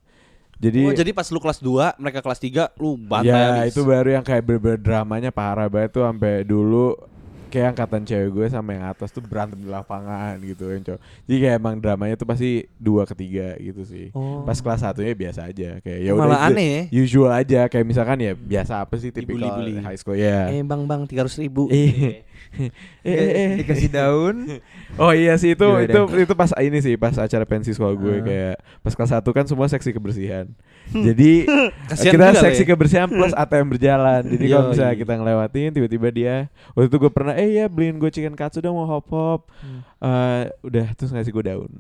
[0.55, 3.74] Jadi, oh, jadi pas lu kelas 2, mereka kelas 3 lu bantai ya habis.
[3.74, 6.94] itu baru yang kayak bener-bener dramanya parah banget tuh sampai dulu
[7.54, 11.00] kayak angkatan cewek gue sama yang atas tuh berantem di lapangan gitu kan cowok.
[11.30, 14.10] Jadi kayak emang dramanya tuh pasti dua ketiga gitu sih.
[14.10, 14.42] Oh.
[14.42, 16.82] Pas kelas satunya biasa aja kayak ya Malah udah aneh ya.
[17.06, 20.50] Usual aja kayak misalkan ya biasa apa sih tipikal high school ya.
[20.50, 21.70] Eh bang bang 300 ribu.
[22.54, 22.70] Eh.
[23.02, 23.50] Eh, eh, eh.
[23.60, 24.36] Dikasih daun.
[24.94, 25.90] Oh iya sih itu Gimana?
[25.90, 28.22] itu itu pas ini sih pas acara pensi sekolah gue Ah.
[28.22, 30.46] kayak pas kelas satu kan semua seksi kebersihan.
[30.86, 31.50] Jadi
[31.90, 32.68] Kasian kita seksi ya.
[32.70, 34.22] kebersihan plus ATM berjalan.
[34.22, 36.34] Jadi kalau misalnya kita ngelewatin tiba-tiba dia
[36.78, 39.40] waktu itu gue pernah eh ya beliin gue chicken katsu dong mau hop hop.
[39.98, 41.72] Eh, udah terus ngasih gue daun.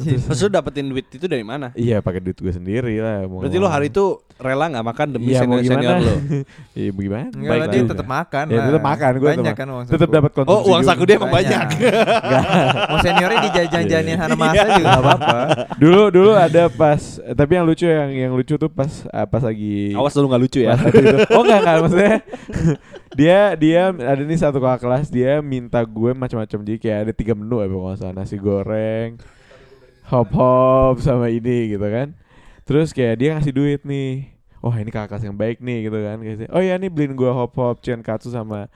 [0.00, 1.74] Terus lu dapetin duit itu dari mana?
[1.74, 3.26] Iya pakai duit gue sendiri lah.
[3.26, 4.04] Mau Berarti lu hari itu
[4.40, 6.06] rela nggak makan demi Iya, mau senior-senior gimana?
[6.06, 6.14] lu.
[6.78, 7.26] Iya gimana?
[7.30, 10.54] Enggak lah dia tetap makan Ya tetap makan gue Banyak kan uang Tetap dapat konsumsi.
[10.54, 11.66] Oh, uang saku dia emang banyak.
[12.86, 14.16] Mau seniornya dijajan-jajanin Iya.
[14.16, 15.38] Hana Masa juga enggak apa-apa.
[15.76, 19.92] dulu dulu ada pas tapi yang lucu yang yang lucu tuh pas ah, pas lagi
[19.92, 20.74] Awas lu nggak lucu ya.
[21.30, 22.14] Oh enggak enggak maksudnya
[23.10, 27.32] dia dia ada nih satu kakak kelas dia minta gue macam-macam jadi kayak ada tiga
[27.34, 29.18] menu ya nggak salah nasi goreng
[30.10, 32.12] hop hop sama ini gitu kan.
[32.66, 34.30] Terus kayak dia ngasih duit nih.
[34.60, 36.16] Oh ini kakak yang baik nih gitu kan.
[36.20, 38.66] Kayak oh ya nih beliin gue hop hop chicken katsu sama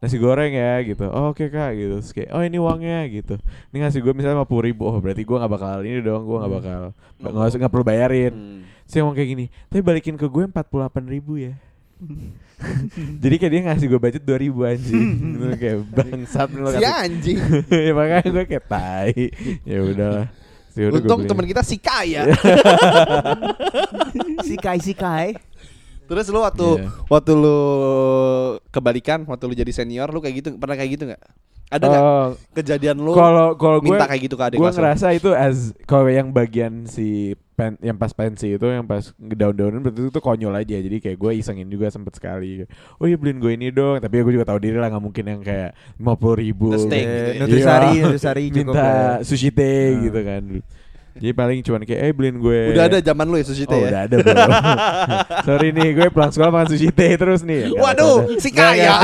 [0.00, 1.10] nasi goreng ya gitu.
[1.10, 1.98] Oh, oke kak gitu.
[2.00, 3.34] Terus kayak oh ini uangnya gitu.
[3.74, 4.86] Ini ngasih gue misalnya lima puluh ribu.
[4.86, 6.22] Oh berarti gue nggak bakal ini dong.
[6.24, 6.80] Gue nggak bakal
[7.20, 8.34] nggak nggak usah- nggak perlu bayarin.
[8.34, 8.60] Hmm.
[8.86, 11.58] saya ngomong kayak gini tapi balikin ke gue empat puluh ribu ya.
[13.22, 15.04] Jadi kayak dia ngasih gue budget dua ribu anjing.
[15.36, 17.38] Gitu, kayak bangsat lu Si anjing.
[17.84, 19.12] ya makanya gue kayak tai.
[19.66, 20.45] Ya udah
[20.76, 22.28] Ya udah, gua Untung teman kita si kaya.
[24.42, 25.28] Sikai sikai.
[26.06, 26.88] Terus lu waktu Iya.
[27.08, 27.58] waktu lu
[28.68, 31.22] kebalikan, waktu lu jadi senior lu kayak gitu pernah kayak gitu nggak?
[31.66, 35.06] Ada nggak Oh, kejadian lu kalau kalau gue minta kayak gitu ke adik gue ngerasa
[35.10, 40.06] itu as kalau yang bagian si pen, yang pas pensi itu yang pas daun-daunan berarti
[40.06, 43.68] itu konyol aja jadi kayak gue isengin juga sempet sekali oh iya beliin gue ini
[43.70, 46.78] dong tapi gue juga tahu diri lah nggak mungkin yang kayak lima puluh ribu Eh,
[46.78, 47.40] gitu ya.
[47.40, 48.02] Nutrisari, Iya.
[48.04, 49.24] Nutrisari minta ya.
[49.24, 50.00] sushi teh Nah.
[50.04, 50.44] gitu kan
[51.16, 52.60] Jadi paling cuman kayak eh beliin gue.
[52.70, 53.88] Udah ada zaman lu ya sushi Oh, teh ya.
[53.88, 54.36] udah ada bro.
[55.48, 57.72] Sorry nih, gue pulang sekolah makan sushi teh terus nih.
[57.72, 59.00] Waduh, si kaya.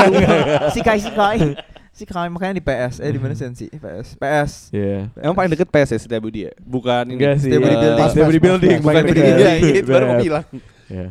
[0.69, 1.57] si Kai si Kai.
[1.93, 3.05] Si Kai makanya di PS.
[3.05, 3.69] Eh di mana sensi?
[3.69, 4.17] PS.
[4.17, 4.51] PS.
[4.73, 5.13] Iya.
[5.21, 6.53] Emang paling deket PS ya Setia Budi ya?
[6.57, 7.21] Bukan ini.
[7.21, 7.53] Enggak sih.
[7.53, 8.01] Stay bodybuilding.
[8.01, 8.77] Pas Stay bodybuilding.
[8.81, 9.37] Bukan paling budi dekat.
[9.37, 10.25] Iya, iya, itu baru mau Berat.
[10.25, 10.45] bilang.
[10.89, 11.07] Ya.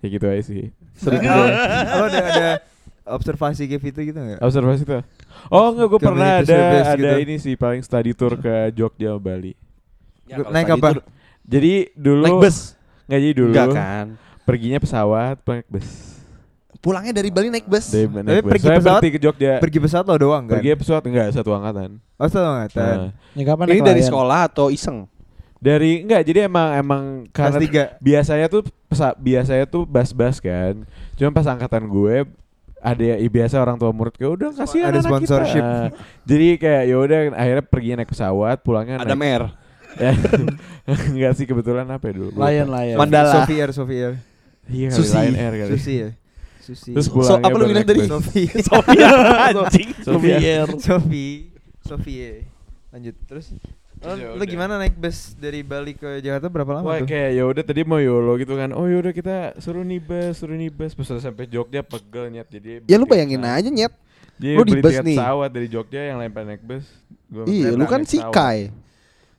[0.00, 0.64] Ya gitu aja sih.
[0.96, 1.44] Seru juga.
[2.00, 2.48] Lo ada ada
[3.04, 4.40] observasi kayak gitu gitu enggak?
[4.40, 5.04] Observasi tuh.
[5.52, 6.60] Oh enggak, gue pernah ada
[6.96, 7.24] ada gitu.
[7.28, 9.52] ini sih paling study tour ke Jogja Bali.
[10.24, 10.96] Ya, Naik apa?
[10.96, 11.02] itu
[11.44, 12.72] Jadi dulu Naik bus.
[13.04, 13.52] Nggak jadi dulu.
[13.52, 14.06] Enggak kan.
[14.48, 16.13] Perginya pesawat, naik bus.
[16.76, 17.88] Pulangnya dari Bali naik bus.
[17.88, 18.50] Dari Tapi naik bus.
[18.50, 19.52] pergi Saya pesawat- berhenti ke Jogja.
[19.58, 20.54] Pergi pesawat lo doang kan?
[20.54, 21.90] Pergi pesawat enggak satu angkatan.
[22.14, 22.96] Oh, satu angkatan.
[22.98, 25.08] Nah, Ya kapan Ini dari sekolah atau iseng?
[25.56, 27.82] dari enggak jadi emang emang Kelas karena tiga.
[27.98, 30.84] biasanya tuh pesa, biasanya tuh bas-bas kan.
[31.14, 32.28] Cuma pas angkatan gue
[32.78, 35.64] ada ya biasa orang tua murid kayak udah kasihan Ada anak sponsorship.
[35.64, 35.88] kita.
[36.22, 39.24] Jadi kayak ya udah akhirnya pergi naik pesawat, pulangnya Ada naik.
[39.24, 39.42] mer.
[39.94, 40.12] Ya,
[41.14, 42.30] enggak sih kebetulan apa ya dulu?
[42.34, 42.96] Lion Lion.
[42.98, 43.32] Mandala.
[43.32, 44.14] Sophie Air, Sophie Air.
[44.66, 45.14] Iya Susi.
[45.14, 45.70] Lion Air kali.
[45.72, 46.08] Susi ya.
[46.64, 46.90] Susi.
[46.96, 48.00] Terus So, pulangnya apa lu bilang tadi?
[48.00, 48.08] bus.
[48.08, 48.48] Sophie.
[48.64, 49.08] Sofia
[49.52, 49.88] anjing.
[50.40, 50.68] Air.
[50.80, 51.34] Sophie.
[51.84, 52.48] Sophie.
[52.88, 53.46] Lanjut terus.
[54.04, 54.44] Lo udah.
[54.44, 57.08] gimana naik bus dari Bali ke Jakarta berapa lama Wah tuh?
[57.08, 58.72] kayak ya udah tadi mau yolo gitu kan.
[58.72, 60.92] Oh yaudah kita suruh nih bus, suruh nih bus.
[60.92, 62.84] Pas sampai Jogja pegel nyet jadi.
[62.84, 63.92] Ya lu bayangin tiket aja nyet.
[64.36, 65.16] Dia lu di beli bus tiket nih.
[65.16, 66.84] pesawat dari Jogja yang lain pada naik bus.
[67.32, 68.83] Gua Iya, lu kan pesawat.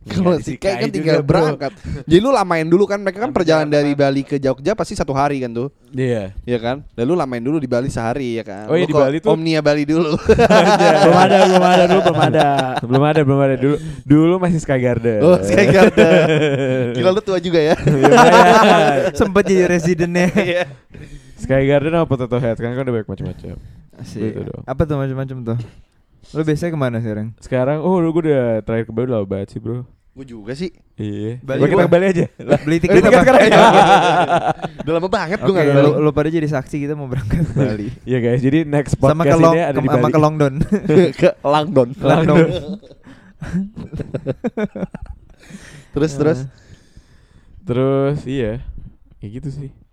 [0.06, 1.34] Iya, Kalau si Kai kan tinggal juga, bro.
[1.50, 1.72] berangkat.
[2.06, 5.42] Jadi lu lamain dulu kan mereka kan perjalanan dari Bali ke Jogja pasti satu hari
[5.42, 5.74] kan tuh.
[5.90, 6.30] Iya.
[6.42, 6.86] Iya kan?
[6.94, 8.70] Dan lu lamain dulu di Bali sehari ya kan.
[8.70, 10.14] Oh iya, Lu di Bali tuh- Omnia Bali dulu.
[11.02, 12.48] belum ada, belum ada dulu, belum ada.
[12.88, 13.76] belum ada, belum ada dulu.
[14.06, 15.20] Dulu masih Sky Garden.
[15.20, 16.94] oh, Sky Garden.
[16.96, 17.74] Gila lu tua juga ya.
[17.74, 19.10] Lumayan.
[19.18, 20.30] Sempet jadi residennya.
[20.32, 20.64] Iya.
[21.36, 23.58] Sky Garden apa Potato Head kan kan udah banyak macam-macam.
[23.98, 24.22] Asik.
[24.22, 24.62] Gitu dong.
[24.64, 25.58] Apa tuh macam-macam tuh?
[26.32, 27.28] Lo biasanya ke mana sekarang?
[27.38, 29.86] Sekarang oh lu gue udah terakhir ke Bali udah lama banget sih, Bro.
[30.16, 30.72] Gue juga sih.
[30.96, 31.44] Iya.
[31.44, 32.26] Bali kita Bali aja.
[32.40, 33.20] Beli Beli tiket apa?
[33.20, 33.60] sekarang ya.
[34.88, 37.52] Udah lama banget gue Oke, nggak lo, lo pada jadi saksi kita mau berangkat ke
[37.52, 37.88] Bali.
[38.08, 40.14] Iya guys, jadi next sama podcast ke Long, ini ada di sama Bali.
[40.16, 40.54] ke Longdon.
[41.20, 41.90] ke Langdon.
[42.00, 42.48] Langdon.
[45.92, 46.40] terus terus.
[47.68, 48.64] Terus iya.
[49.20, 49.85] Kayak gitu sih.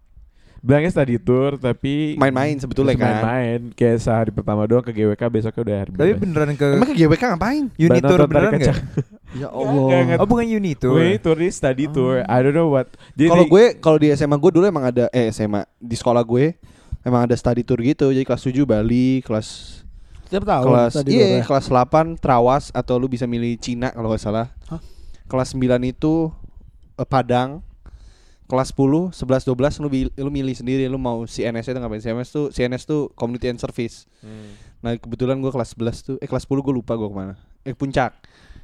[0.63, 3.19] Bilangnya study tour tapi Main-main sebetulnya kan.
[3.19, 6.95] Main-main kayak sehari pertama doang ke GWK besoknya udah hari Tapi beneran ke Emang ke
[6.95, 7.65] GWK ngapain?
[7.75, 8.79] Unitur nonton beneran nggak?
[9.33, 10.19] Ya nggak.
[10.21, 10.93] Oh bukan Unitur.
[10.93, 12.21] Gue tour di study tour.
[12.23, 12.87] I don't know what.
[13.17, 16.53] Jadi Kalau gue kalau di SMA gue dulu emang ada eh SMA di sekolah gue
[17.03, 18.13] emang ada study tour gitu.
[18.15, 19.49] Jadi kelas 7 Bali, kelas
[20.29, 20.65] Setiap tahun.
[20.69, 21.49] kelas tadi iya, berapa?
[21.49, 24.47] kelas 8 Trawas atau lu bisa milih Cina kalau nggak salah.
[24.71, 24.81] Hah?
[25.27, 26.31] Kelas 9 itu
[27.01, 27.65] eh, Padang.
[28.45, 32.47] Kelas 10, 11, 12 lu, lu milih sendiri lu mau CNS itu ngapain CNS tuh
[32.49, 34.05] CNS tuh Community and Service.
[34.19, 34.53] Hmm.
[34.81, 37.71] Nah kebetulan gue kelas 11 tuh eh kelas 10 gue lupa gue ke mana eh
[37.71, 38.13] puncak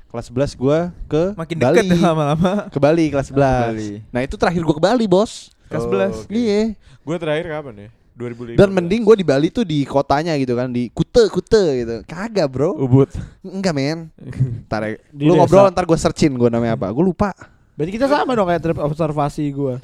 [0.09, 2.67] kelas 11 gue ke Makin Bali deket lama-lama.
[2.67, 3.91] ke Bali kelas 11 Ke Bali.
[4.09, 6.25] nah itu terakhir gue ke Bali bos Kelas Oh, 11.
[6.25, 6.33] oke.
[6.33, 7.89] iya Gue terakhir kapan ya?
[8.15, 8.57] 2015.
[8.57, 12.49] dan mending gue di Bali tuh di kotanya gitu kan di Kute Kute gitu kagak
[12.49, 13.07] bro Ubud.
[13.41, 14.11] enggak men
[14.67, 14.99] ntar ya.
[15.15, 15.39] Lu desa.
[15.39, 17.31] ngobrol ntar gue searchin gue namanya apa gue lupa
[17.79, 19.79] Berarti kita sama dong kayak trip observasi gua.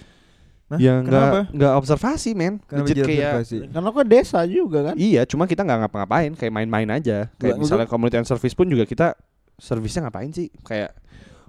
[0.65, 0.81] Hah?
[0.81, 1.45] ya Kenapa?
[1.45, 3.57] enggak enggak observasi men Kenapa Legit kayak observasi?
[3.69, 4.95] Karena kok desa juga kan.
[4.97, 8.83] iya cuma kita nggak ngapa-ngapain kayak main-main aja kayak misalnya community and service pun juga
[8.83, 9.13] kita
[9.55, 10.97] servisnya ngapain sih kayak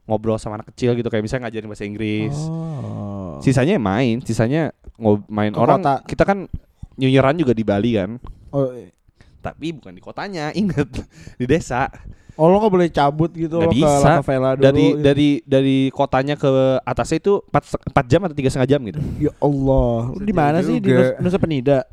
[0.04, 3.40] ngobrol sama anak kecil gitu kayak misalnya ngajarin bahasa Inggris Oh.
[3.40, 5.96] sisanya ya main sisanya ngob main Ke orang kota.
[6.06, 6.38] kita kan
[6.94, 8.20] nyunyeran juga di Bali kan
[8.52, 8.68] Oh,
[9.40, 10.92] tapi bukan di kotanya inget
[11.36, 11.88] di desa
[12.36, 14.00] oh lo nggak boleh cabut gitu Nggak lo ke bisa.
[14.02, 14.64] La Favela dulu.
[14.64, 15.00] dari gitu.
[15.02, 16.50] dari dari kotanya ke
[16.82, 20.78] atasnya itu 4, 4 jam atau tiga setengah jam gitu Ya Allah, di mana sih
[20.78, 21.84] di Nusa Penida?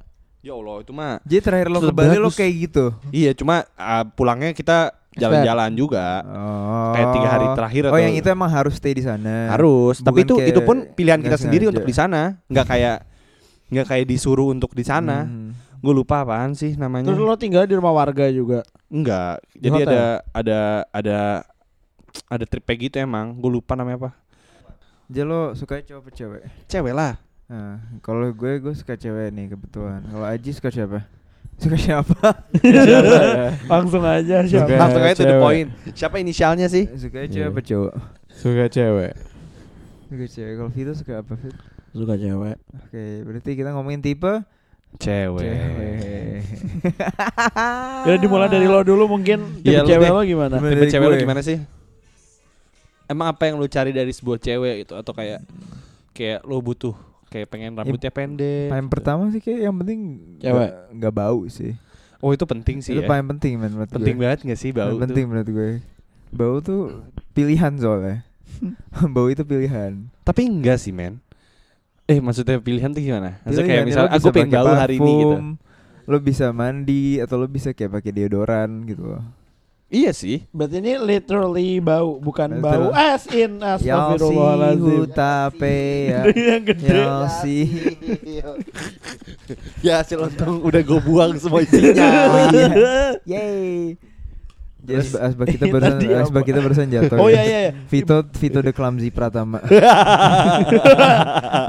[0.41, 2.85] ya Allah itu mah Jadi terakhir lo ke Bali lo kayak gitu.
[3.11, 6.91] iya cuma ah, pulangnya kita jalan-jalan juga Oh.
[6.91, 9.49] kayak tiga hari terakhir Oh atau yang itu emang harus stay di sana.
[9.49, 11.73] harus tapi Bukan itu kayak itu pun pilihan kita nggak sendiri sengaja.
[11.73, 12.97] untuk di sana nggak kayak
[13.69, 15.42] nggak kayak disuruh untuk di sana Hmm.
[15.83, 18.63] Gue lupa apaan sih namanya Terus lo tinggal di rumah warga juga.
[18.87, 19.43] Enggak.
[19.53, 19.91] Di Jadi hotel?
[19.91, 20.59] ada ada
[20.95, 21.19] ada
[22.31, 23.35] ada trip kayak gitu emang.
[23.35, 24.11] Gue lupa namanya apa.
[25.11, 26.43] Jadi lo suka cowok apa cewek?
[26.65, 27.19] Cewek lah.
[27.51, 30.01] Nah, kalau gue gue suka cewek nih kebetulan.
[30.07, 31.03] Kalau Aji suka siapa?
[31.59, 32.17] Suka siapa?
[33.73, 34.67] Langsung aja siapa?
[34.67, 35.69] Suka Langsung aja to the point.
[35.93, 36.87] Siapa inisialnya sih?
[36.95, 37.29] suka Iya.
[37.29, 37.93] cewek apa cowok?
[38.31, 39.13] Suka cewek.
[40.09, 40.53] Suka cewek.
[40.57, 41.55] Kalau Vito suka apa Fit?
[41.93, 42.57] Suka cewek.
[42.79, 44.33] Oke, berarti kita ngomongin tipe
[44.95, 45.41] Cewek.
[45.43, 46.41] cewek.
[48.03, 50.57] Ya dimulai dari lo dulu mungkin tipe Iya, lu cewek lo gimana?
[50.59, 51.21] Tipe cewek gue.
[51.21, 51.59] gimana sih?
[53.05, 55.45] Emang apa yang lu cari dari sebuah cewek gitu atau kayak
[56.13, 56.95] kayak lu butuh
[57.27, 58.69] kayak pengen rambutnya pendek.
[58.69, 60.01] Paling pertama sih kayak yang penting
[60.39, 60.71] Cewek.
[60.93, 61.73] nggak- bau sih.
[62.19, 63.09] Oh itu penting sih itu ya.
[63.09, 64.23] paling penting men menurut Penting gue.
[64.23, 65.71] banget gak sih bau penting menurut gue.
[66.31, 67.03] Bau tuh
[67.33, 68.23] pilihan soalnya.
[69.15, 70.07] bau itu pilihan.
[70.23, 71.19] Tapi enggak sih, men.
[72.11, 73.39] Eh, maksudnya pilihan tuh gimana?
[73.47, 75.37] Maksudnya kayak Pilihan, ya, misalnya lo aku bisa pengen pakai bau hari ini gitu.
[76.03, 79.23] Lo bisa mandi atau lo bisa kayak pakai deodoran gitu loh.
[79.93, 80.49] Iya sih.
[80.57, 82.89] Berarti ini literally bau, bukan Literal.
[82.89, 84.89] bau as in Yalsi astagfirullahaladzim.
[85.05, 86.21] hutape ya.
[86.57, 86.89] Yang gede.
[86.97, 87.59] Yalsi.
[89.87, 91.93] ya hasil untung udah gue buang semua isinya.
[92.33, 92.69] Oh iya.
[93.29, 94.01] Yeay.
[94.83, 97.17] Jadi asbak, kita barusan asbak kita barusan jatuh.
[97.17, 97.39] Oh ya.
[97.39, 97.59] iya iya.
[97.69, 97.71] iya.
[97.87, 99.63] Vito Vito the clumsy Pratama.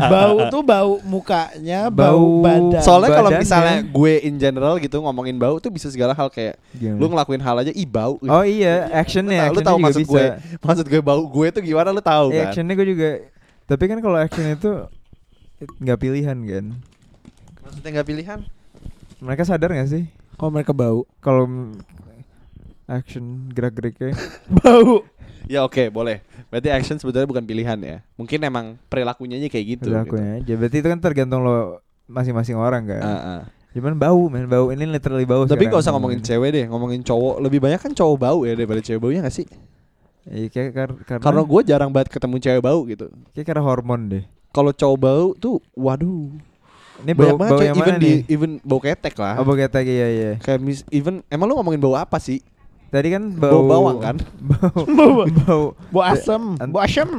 [0.10, 2.42] bau tuh bau mukanya, bau, Bau.
[2.42, 2.82] badan.
[2.82, 6.98] Soalnya kalau misalnya gue in general gitu ngomongin bau tuh bisa segala hal kayak Gimana?
[6.98, 8.18] lu ngelakuin hal aja ih bau.
[8.20, 10.10] Oh iya, actionnya, lu actionnya tahu maksud bisa.
[10.10, 10.26] gue.
[10.60, 12.46] Maksud gue bau gue tuh gimana lu tahu Eh, kan?
[12.50, 13.10] actionnya gue juga.
[13.64, 14.70] Tapi kan kalau action itu
[15.80, 16.66] nggak pilihan kan.
[17.62, 18.40] Maksudnya nggak pilihan?
[19.24, 20.04] Mereka sadar gak sih
[20.36, 21.08] Kok mereka bau?
[21.22, 21.48] kalau
[22.86, 24.12] action gerak-geriknya
[24.60, 25.08] Bau.
[25.44, 26.24] Ya oke, boleh.
[26.48, 27.98] Berarti action sebetulnya bukan pilihan ya.
[28.16, 29.92] Mungkin emang perilakunya aja kayak gitu.
[29.92, 30.54] perilakunya aja.
[30.56, 33.00] Berarti itu kan tergantung lo masing-masing orang kan.
[33.00, 33.12] Gitu.
[33.12, 33.42] Ah, ah.
[33.74, 35.44] Cuman bau, men bau ini literally bau.
[35.44, 35.72] Tapi sekarang.
[35.74, 37.36] gak usah ngomongin cewek deh, ngomongin cowok.
[37.44, 39.48] Lebih banyak kan cowok bau ya daripada cewek baunya gak sih?
[40.24, 43.06] Iya, kayak kar- karena Karena gue jarang banget ketemu cewek bau gitu.
[43.36, 44.24] kayak karena hormon deh.
[44.54, 46.32] Kalau cowok bau tuh, waduh.
[47.04, 48.20] Ini banyak bau, banget bau yang even mana di nih?
[48.32, 49.36] even bau ketek lah.
[49.36, 50.32] Oh, bau ketek iya iya.
[50.40, 52.40] Kayak mis, even emang lu ngomongin bau apa sih?
[52.94, 54.16] Tadi kan Bau bau, bawang kan?
[54.54, 55.26] Bau Bau.
[55.26, 57.10] bau Bau asem, An- bau asem,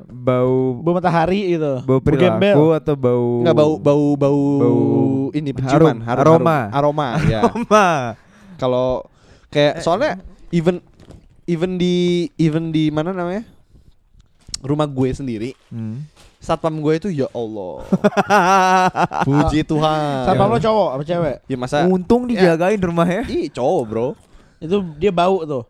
[0.00, 1.82] bau bau matahari itu.
[1.82, 6.58] bau perilaku atau bau Enggak bau bau bau, Bau- ini penciuman, harum, harum, aroma.
[6.70, 6.94] harum.
[6.94, 7.40] aroma ya.
[7.44, 7.86] Aroma.
[8.54, 8.88] Kalau
[9.48, 10.78] kayak soalnya even
[11.44, 11.94] even di
[12.36, 13.42] even di mana namanya?
[14.60, 16.04] Rumah gue sendiri, Hmm.
[16.36, 17.80] satpam gue itu ya Allah.
[19.22, 20.22] Puji Tuhan.
[20.22, 21.36] Satpam lo cowok apa cewek?
[21.44, 23.24] Ya masa Untung dijagain rumahnya.
[23.26, 24.08] Ih cowok bro
[24.60, 25.64] Itu dia bau tuh.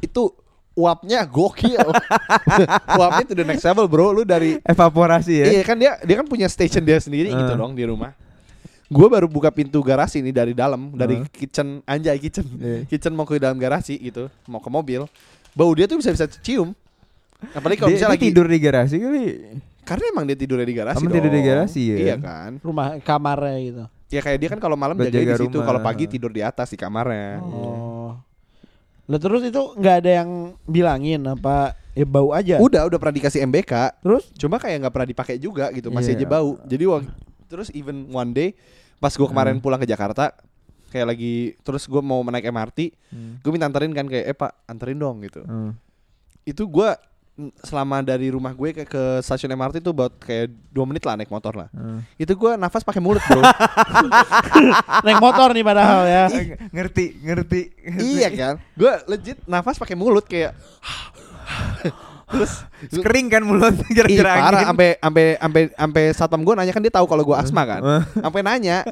[0.00, 0.34] Itu
[0.72, 1.76] uapnya gokil
[2.98, 5.46] Uapnya to the next level bro Lu dari Evaporasi ya.
[5.52, 7.58] Iya kan dia dia kan punya station dia sendiri gitu Eh.
[7.60, 8.16] dong di rumah
[8.88, 11.28] Gue baru buka pintu garasi nih dari dalam Dari Eh.
[11.28, 12.88] kitchen Anjay kitchen Iya.
[12.88, 15.04] Kitchen mau ke dalam garasi gitu Mau ke mobil
[15.52, 16.72] Bau dia tuh bisa-bisa cium
[17.52, 19.24] Apalagi kalau Dia, misalnya lagi tidur di garasi kali.
[19.82, 21.96] Karena emang dia tidurnya di garasi Emang tidur di garasi ya?
[22.00, 23.84] Iya kan Rumah kamarnya gitu.
[24.12, 25.58] Ya kayak dia kan kalau malam jaga di situ.
[25.58, 28.12] Kalau pagi tidur di atas di kamarnya Oh.
[29.02, 30.30] Lah terus itu nggak ada yang
[30.62, 32.56] bilangin apa ya bau aja.
[32.56, 36.22] Udah udah pernah dikasih MBK Terus Cuma kayak nggak pernah dipakai juga gitu, masih Iya.
[36.22, 36.50] aja bau.
[36.62, 37.12] Jadi wak-
[37.44, 38.48] terus even one day
[38.96, 39.60] pas gue kemarin Hmm.
[39.60, 40.30] pulang ke Jakarta,
[40.88, 43.40] kayak lagi terus gue mau naik MRT, Hmm.
[43.40, 45.42] gue minta anterin kan kayak eh pak anterin dong gitu.
[45.42, 45.74] Hmm.
[46.42, 46.88] Itu gue
[47.64, 51.32] selama dari rumah gue ke, ke stasiun MRT tuh buat kayak dua menit lah naik
[51.32, 51.68] motor lah.
[51.72, 52.04] Hmm.
[52.20, 53.40] Itu gue nafas pakai mulut bro.
[55.08, 56.24] naik motor nih padahal ya.
[56.28, 57.60] Eh, ngerti, ngerti.
[58.04, 58.54] iya kan?
[58.76, 60.52] Gue legit nafas pakai mulut kayak
[62.32, 64.68] terus Kering kan mulut gara-gara parah angin.
[64.72, 67.80] sampai sampai sampai sampai satpam gue nanya kan dia tahu kalau gue asma kan.
[68.12, 68.84] Sampai nanya,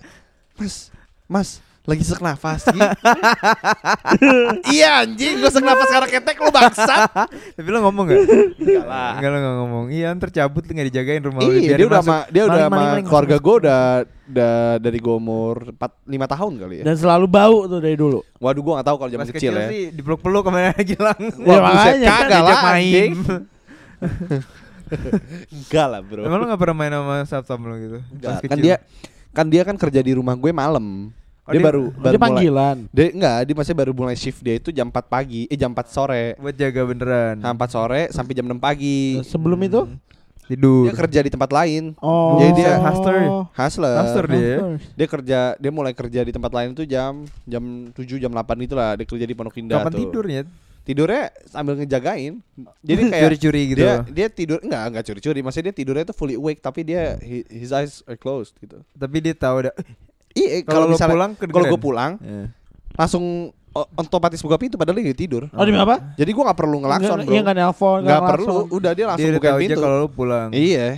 [0.56, 0.92] "Mas,
[1.30, 1.48] Mas,
[1.84, 2.80] lagi sesak nafas." Gi?"
[4.76, 7.08] iya anjing, gue sesak nafas karena ketek lu bangsat.
[7.56, 8.18] Tapi lo ngomong gak?
[8.58, 9.12] Enggak lah.
[9.16, 9.84] Enggak lo gak ngomong.
[9.90, 13.36] Iya ntar cabut nggak dijagain rumah lo, Iya, dia udah sama dia udah sama keluarga
[13.40, 13.80] gue udah
[14.30, 16.84] udah dari gue umur 4 5 tahun kali ya.
[16.86, 18.22] Dan selalu bau tuh dari dulu.
[18.38, 19.66] Waduh, gue gak tahu kalau zaman kecil, ya.
[19.68, 21.22] sih dipeluk-peluk ke mana Gilang.
[21.42, 23.12] Wah, Ya, makanya kan kagak lah anjing.
[23.18, 23.42] main.
[25.50, 26.22] Enggak lah, Bro.
[26.26, 27.98] Emang lo gak pernah main sama satpam lo gitu?
[28.22, 28.76] Kan dia
[29.30, 31.14] kan dia kan kerja di rumah gue malam.
[31.50, 32.76] Oh, dia, dia- baru baru Dia mulai panggilan.
[32.88, 35.86] dia enggak, dia masih baru mulai shift dia itu jam 4 pagi, eh jam 4
[35.88, 36.24] sore.
[36.36, 37.34] buat jaga beneran.
[37.36, 39.18] Jam 4 sore sampai jam 6 pagi.
[39.20, 39.82] Sebelum itu?
[40.46, 40.82] Tidur.
[40.84, 41.94] Dia kerja di tempat lain.
[41.96, 42.34] Oh.
[42.36, 43.22] Jadi dia hustler.
[43.52, 43.96] Hustler.
[44.00, 44.54] Hustler dia.
[44.92, 48.94] Dia kerja, dia mulai kerja di tempat lain tuh jam jam 7 jam 8 itulah
[48.94, 50.00] dia kerja di Pondok Indah Kapan tuh.
[50.00, 50.42] tidurnya?
[50.80, 52.42] Tidurnya sambil ngejagain.
[52.80, 53.78] Jadi kayak Curi-curi gitu.
[53.78, 55.38] Dia dia tidur enggak enggak curi-curi.
[55.38, 58.82] Maksudnya dia tidurnya itu fully awake tapi dia hi- his eyes are closed gitu.
[58.92, 59.74] Tapi dia tahu dah.
[60.30, 62.42] Iya, Kalau kalau lo misalnya pulang kalau gue pulang Ya.
[62.96, 63.24] langsung
[63.72, 65.46] otomatis buka pintu padahal dia tidur.
[65.48, 66.14] Oh demi apa?
[66.14, 67.30] Jadi gua nggak perlu ngelakson, bro.
[67.30, 69.80] Iya nggak nelpon, Nggak perlu, udah dia langsung Dia udah buka pintu.
[69.80, 70.48] kalau lo pulang.
[70.50, 70.88] Iya.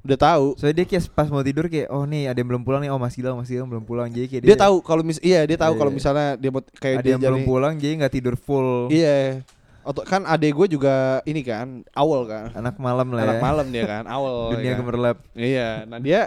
[0.00, 0.46] Udah tahu.
[0.54, 2.98] Soalnya dia kayak pas mau tidur kayak oh nih ada yang belum pulang nih oh
[2.98, 5.72] Mas Gilang Mas Gilang belum pulang jadi kayak Dia tahu kalau mis iya dia tahu
[5.72, 8.34] Iya, kalau misalnya dia mau kayak ada dia yang belum jadi pulang jadi nggak tidur
[8.36, 9.40] full Iya.
[9.80, 12.52] Atau kan adek gue juga ini kan awal kan.
[12.52, 14.36] anak malam lah Anak ya malam dia kan, awal.
[14.50, 14.78] dunia ya kan.
[14.78, 15.68] gemerlap Iya.
[15.84, 16.20] Nah, dia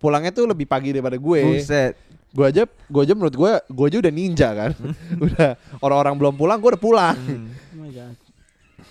[0.00, 1.40] pulangnya tuh lebih pagi daripada gue.
[1.44, 1.94] buset
[2.30, 4.70] Gue aja gue aja menurut gue gue aja udah ninja kan.
[5.28, 7.16] udah orang-orang belum pulang gue udah pulang.
[7.18, 7.52] Hmm.
[7.52, 8.14] Oh my God.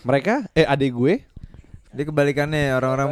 [0.06, 1.14] Mereka eh adek gue
[1.90, 3.10] dia kebalikannya orang-orang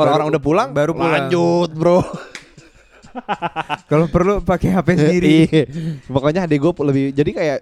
[0.00, 2.00] orang-orang udah pulang baru pulang lanjut, Bro.
[3.90, 5.64] kalau perlu pakai HP sendiri Iya.
[6.08, 7.58] Pokoknya adek gue lebih jadi kayak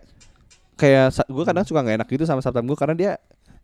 [0.79, 3.13] kayak gue kadang suka nggak enak gitu sama satpam gue karena dia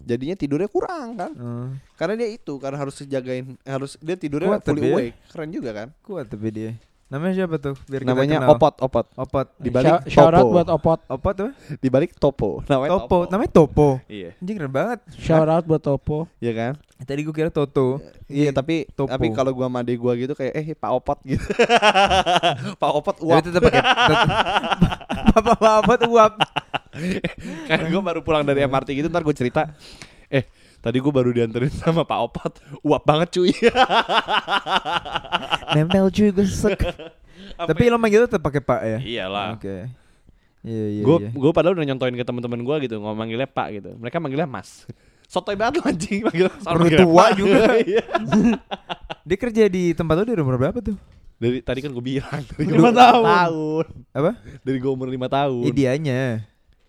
[0.08, 1.32] jadinya tidurnya kurang kan.
[1.34, 4.94] Oh, Karena dia itu karena harus dijagain harus dia tidurnya Kuat fully ya.
[4.94, 5.16] awake.
[5.28, 5.88] Keren juga kan.
[6.00, 6.72] kuat tapi dia.
[7.08, 7.72] Namanya siapa tuh?
[7.84, 8.52] Biar kita Namanya kenal.
[8.52, 9.06] Opot, Opot.
[9.14, 9.46] Opot.
[9.56, 10.52] Di balik Shout- shout out Topo.
[10.52, 11.00] buat Opot.
[11.08, 11.50] Opot tuh?
[11.74, 12.60] Di balik Topo.
[12.64, 13.18] Namanya Topo.
[13.26, 13.88] Namanya Topo.
[14.06, 14.30] Iya.
[14.36, 14.98] Anjing keren banget.
[15.16, 16.28] Shout out buat Topo.
[16.36, 16.72] Iya kan?
[16.98, 18.02] Tadi gue kira Toto.
[18.26, 19.06] Iya, tapi Topo.
[19.06, 21.40] tapi kalau gua sama adek gua gitu kayak eh Pak Opot gitu.
[22.82, 23.42] Pak Opot Tapi uap.
[23.46, 23.82] tetap pakai
[25.46, 26.32] Bapak Opot uap.
[27.70, 29.70] kan gue baru pulang dari MRT gitu ntar gue cerita
[30.26, 33.54] eh tadi gue baru dianterin sama Pak Opot uap banget cuy
[35.78, 36.82] Nempel juga sek.
[37.54, 38.98] Tapi lo manggil tetap pakai Pak ya?
[38.98, 39.86] iyalah Oke.
[40.66, 41.30] Iya iya gue iya.
[41.30, 44.82] gue padahal udah nyontoin ke teman-teman gue gitu ngomong manggilnya Pak gitu mereka manggilnya Mas
[45.28, 47.76] sotoy banget lu anjing manggilnya tua juga.
[47.78, 48.02] Iya.
[49.22, 50.96] Dia kerja di tempat lo dari umur berapa tuh?
[51.38, 53.22] dari tadi kan gue bilang dari Lima tahun.
[53.22, 54.32] tahun Apa?
[54.58, 56.20] dari gue umur lima tahun Iya dianya.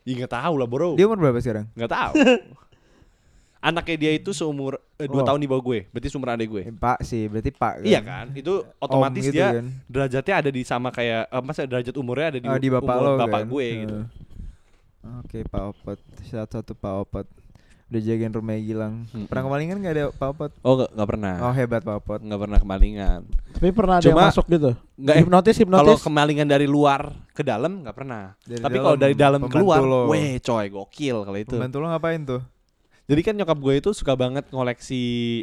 [0.02, 1.69] Iya nggak tahu lah bro Dia umur berapa sekarang?
[1.71, 2.13] nggak tahu
[3.62, 5.28] anaknya dia itu seumur eh, dua Oh.
[5.28, 7.86] tahun di bawah gue berarti seumur adek gue Eh, Pak sih, berarti Pak kan?
[7.86, 9.65] Iya kan, itu otomatis gitu dia kan.
[9.86, 13.06] derajatnya ada di sama kayak eh, masa derajat umurnya ada di, Oh, di bapak umur
[13.06, 13.49] lo bapak kan?
[13.49, 13.73] gue Eh.
[13.78, 13.97] gitu.
[15.21, 15.97] Oke, Pak Opot.
[16.21, 17.25] Satu-satu Pak Opot.
[17.89, 18.93] Udah jagain rumahnya Gilang.
[19.08, 19.25] Mm-mm.
[19.25, 20.52] Pernah kemalingan gak ada Pak Opot?
[20.62, 22.19] Oh nggak nggak pernah, Oh hebat Pak Opot.
[22.21, 23.19] nggak pernah kemalingan.
[23.52, 24.71] Tapi pernah ada Cuma- yang masuk gitu.
[24.95, 25.99] Nggak eh, hipnotis Kalau hipnotis.
[25.99, 28.38] kemalingan dari luar ke dalam nggak pernah.
[28.39, 30.06] Dari Tapi kalau dari dalam keluar, lo.
[30.08, 31.56] weh coy gokil kalau itu.
[31.56, 32.41] Pembantu lo ngapain tuh?
[33.10, 35.02] Jadi kan nyokap gue itu suka banget ngoleksi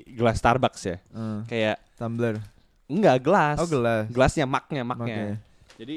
[0.09, 2.39] gelas Starbucks ya, Eh, kayak tumbler.
[2.87, 4.07] enggak gelas, Oh gelas.
[4.07, 5.03] gelasnya maknya maknya.
[5.03, 5.35] Maknya.
[5.75, 5.95] Jadi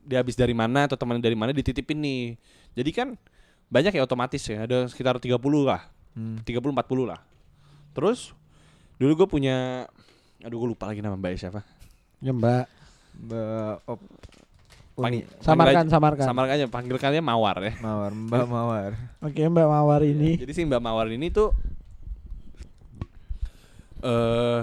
[0.00, 2.40] dia habis dari mana atau teman dari mana dititipin nih.
[2.72, 3.08] Jadi kan
[3.70, 5.86] banyak ya otomatis ya, ada sekitar 30 lah.
[6.12, 6.42] Hmm.
[6.42, 7.22] 30 40 lah.
[7.90, 8.34] Terus
[8.98, 9.86] dulu gue punya
[10.40, 11.62] aduh gue lupa lagi nama mbak siapa.
[12.18, 12.64] Ya Mbak.
[13.20, 14.00] Mbak Op
[14.92, 16.20] Pang- Samarkan, panggil samarkan.
[16.20, 17.72] aja- Samarkan aja panggilkannya Mawar ya.
[17.78, 18.90] Mawar, Mbak Mawar.
[19.26, 20.36] Oke Mbak Mawar ini.
[20.36, 21.54] Jadi si Mbak Mawar ini tuh
[24.00, 24.60] eh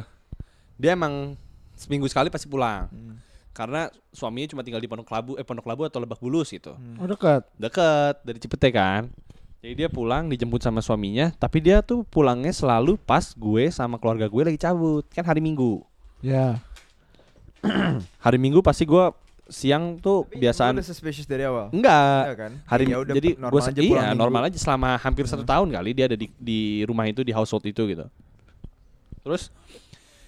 [0.76, 1.34] dia emang
[1.74, 2.90] seminggu sekali pasti pulang.
[2.90, 3.18] Hmm.
[3.58, 3.82] Karena
[4.14, 6.78] suaminya cuma tinggal di Pondok Labu eh Pondok Labu atau Lebak Bulus gitu.
[6.78, 7.02] Hmm.
[7.02, 7.42] Oh dekat.
[7.58, 9.10] Deket dari Cipete kan.
[9.58, 14.30] Jadi dia pulang dijemput sama suaminya, tapi dia tuh pulangnya selalu pas gue sama keluarga
[14.30, 15.02] gue lagi cabut.
[15.10, 15.82] Kan hari Minggu.
[16.22, 16.62] Ya.
[18.22, 19.02] Hari Minggu pasti gue
[19.48, 21.72] siang tuh Tapi biasaan udah suspicious dari awal.
[21.72, 22.52] enggak Enggak kan?
[22.68, 24.20] hari Ya udah, jadi normal gue aja iya minggu.
[24.20, 27.64] normal aja selama hampir satu tahun kali dia ada di di rumah itu di household
[27.64, 28.06] itu gitu
[29.24, 29.48] terus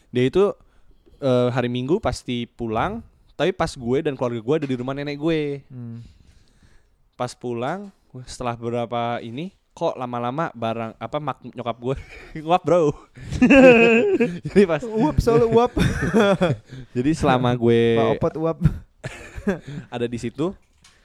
[0.09, 0.55] dia itu
[1.19, 3.03] eh, hari minggu pasti pulang
[3.39, 6.03] tapi pas gue dan keluarga gue ada di rumah nenek gue Hmm.
[7.15, 7.87] pas pulang
[8.25, 11.95] setelah beberapa ini kok lama-lama barang apa mak nyokap gue
[12.43, 12.91] nguap bro
[14.45, 15.71] jadi pas Uap soalnya uap.
[16.95, 18.57] jadi selama gue Pak Opot uap.
[19.87, 20.51] ada di situ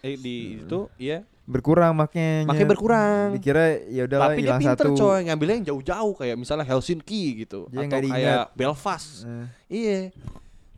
[0.01, 2.49] eh di itu iya Berkurang maknya.
[2.49, 3.37] Maknya berkurang.
[3.37, 4.97] Dikira ya udahlah Tapi dia pinter satu.
[4.97, 8.57] coy ngambilnya yang jauh-jauh kayak misalnya Helsinki gitu Dia atau kayak.
[8.57, 9.29] Belfast.
[9.29, 10.01] Eh, Iya.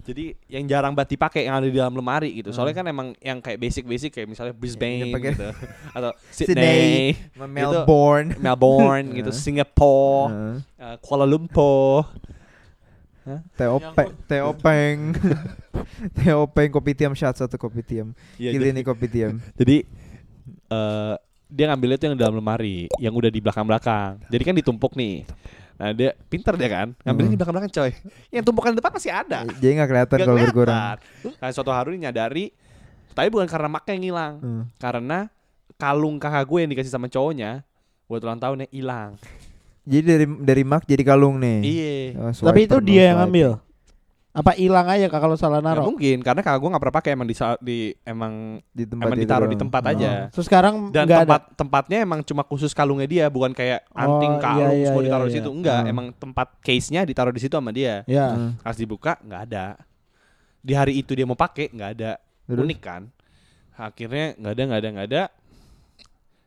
[0.07, 2.49] Jadi yang jarang banget dipakai yang ada di dalam lemari gitu.
[2.49, 2.57] Hmm.
[2.57, 5.47] Soalnya kan emang yang kayak basic-basic kayak misalnya Brisbane Yang pakai- gitu
[5.91, 6.55] atau Sydney.
[6.55, 6.97] Sydney,
[7.29, 8.29] sama Melbourne.
[8.39, 9.37] Melbourne gitu, Eh.
[9.45, 12.07] Singapore, Eh, eh, Kuala Lumpur.
[13.53, 14.99] Teopeng, Teopeng,
[16.17, 18.15] Teopeng kopi tiam shot satu kopi tiam.
[18.39, 19.43] Iya, Kili jadi, nih kopi tiam.
[19.53, 19.83] jadi
[20.69, 21.15] eh
[21.47, 24.23] dia ngambilnya tuh yang dalam lemari, yang udah di belakang-belakang.
[24.27, 25.27] Jadi kan ditumpuk nih.
[25.77, 27.39] Nah dia pinter dia kan, ngambilnya di Hmm.
[27.39, 27.91] belakang-belakang coy.
[28.33, 29.39] Yang tumpukan di depan masih ada.
[29.45, 30.97] Jadi nggak kelihatan kalau berkurang.
[31.37, 32.49] Nah, suatu hari nyadari,
[33.13, 34.63] tapi bukan karena maknya yang hilang, Hmm.
[34.77, 35.19] karena
[35.77, 37.61] kalung kakak gue yang dikasih sama cowoknya
[38.09, 39.21] buat ulang tahunnya hilang.
[39.87, 41.59] Jadi dari dari mak jadi kalung nih.
[41.63, 41.95] Iya.
[42.19, 43.66] Oh, Tapi itu dia yang swiper.
[44.37, 45.85] Apa hilang aja kak kalau salah Nggak naruh?
[45.89, 48.33] mungkin karena kakak gue nggak pernah pakai emang di, sa- di emang
[48.69, 49.91] di tempat emang ditaruh di tempat Oh.
[49.91, 50.11] aja.
[50.29, 54.77] Terus sekarang Dan tempat tempatnya emang cuma khusus kalungnya dia, bukan kayak anting Oh, kalung
[54.77, 55.39] iya, semua iya, ditaruh di iya.
[55.41, 55.51] situ.
[55.51, 55.91] Enggak, Hmm.
[55.91, 58.03] emang tempat case-nya ditaruh di situ sama dia.
[58.03, 58.13] ada.
[58.13, 58.27] Ya.
[58.29, 58.51] Hmm.
[58.61, 59.67] Pas dibuka nggak ada.
[60.61, 62.13] Di hari itu dia mau pakai nggak ada.
[62.45, 62.61] Terus?
[62.61, 63.03] Unik kan?
[63.75, 65.23] Akhirnya nggak ada nggak ada nggak ada.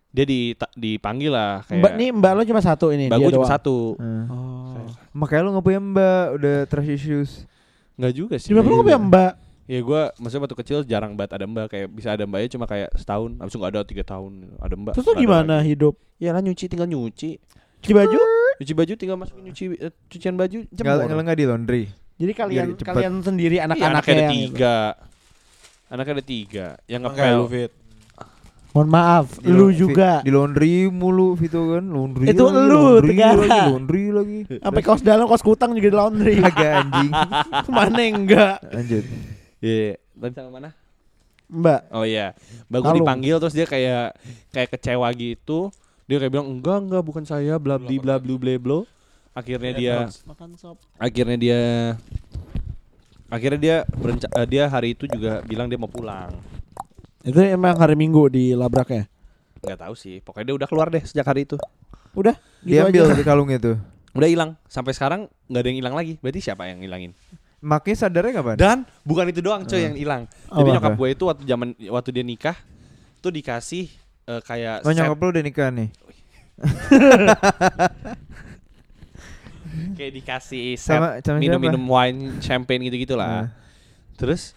[0.10, 0.40] Dia di
[0.76, 3.06] dipanggil lah kayak Mbak nih mbak lo cuma satu ini.
[3.08, 3.54] Mbak dia gue cuma doang.
[3.54, 3.78] satu.
[3.96, 4.24] Hmm.
[4.28, 4.86] Oh.
[5.16, 7.32] Makanya lu nggak punya mbak, udah trust issues.
[8.00, 8.48] Enggak juga sih.
[8.50, 9.34] Cuma lo punya mbak.
[9.68, 12.90] Ya gue maksudnya waktu kecil jarang banget ada mbak kayak bisa ada mbaknya cuma kayak
[12.96, 14.94] setahun, habis itu nggak ada tiga tahun ada mbak.
[14.96, 15.70] Terus gimana lagi.
[15.70, 15.94] hidup?
[16.18, 17.38] Ya lah nyuci tinggal nyuci,
[17.80, 18.20] Cuci baju?
[18.58, 21.06] nyuci baju tinggal masukin nyuci eh, cucian baju Nggak jemur.
[21.06, 21.84] nggak nggak di laundry.
[22.18, 24.44] Jadi kalian kalian sendiri Iya, anak-anaknya anaknya ada yang itu.
[24.52, 24.76] tiga,
[25.88, 27.36] anaknya ada tiga, yang ngepel.
[27.36, 27.72] lu fit.
[28.70, 30.22] Mohon maaf, Di lu juga.
[30.22, 32.30] Di laundry mulu Vito kan, laundry.
[32.30, 33.42] Itu lagi, lu, laundry Tegara.
[33.42, 34.40] lagi, laundry lagi.
[34.62, 36.36] Sampai kaos dalam, kaos kutang juga di laundry.
[36.48, 37.12] Agak anjing.
[37.74, 38.56] Mana enggak?
[38.70, 39.04] Lanjut.
[39.60, 40.70] Iya, tadi sama mana?
[41.50, 41.82] Mbak.
[41.90, 42.38] Oh iya,
[42.70, 44.14] mbak gue dipanggil terus dia kayak
[44.54, 45.74] kayak kecewa gitu.
[46.06, 48.80] Dia kayak bilang enggak enggak bukan saya bla bla bla bla bla bla.
[49.34, 49.96] Akhirnya dia
[50.30, 50.78] Makan sop.
[50.96, 51.60] akhirnya dia
[53.28, 56.30] akhirnya dia berenca- eh, dia hari itu juga bilang dia mau pulang.
[57.22, 59.08] Itu emang hari Minggu di labraknya.
[59.60, 61.60] Nggak tahu sih, pokoknya dia udah keluar deh sejak hari itu.
[62.12, 63.16] Udah, gitu Diambil aja.
[63.16, 63.76] di kalungnya tuh.
[64.12, 64.56] Udah hilang.
[64.66, 66.16] Sampai sekarang nggak ada yang hilang lagi.
[66.18, 67.12] Berarti siapa yang ngilangin?
[67.60, 68.56] Maknya sadarnya kapan?
[68.56, 70.32] Dan bukan itu doang coy yang hilang.
[70.48, 70.74] Jadi Apa?
[70.74, 72.56] nyokap gue itu waktu zaman waktu dia nikah
[73.20, 73.92] tuh dikasih
[74.26, 75.90] eh, kayak Oh set- nyokap lu udah nikah nih.
[79.96, 81.94] kayak dikasih set Sama sama minum-minum siapa?
[81.94, 83.20] wine champagne gitu-gitu Nah.
[83.20, 83.44] lah.
[84.16, 84.56] Terus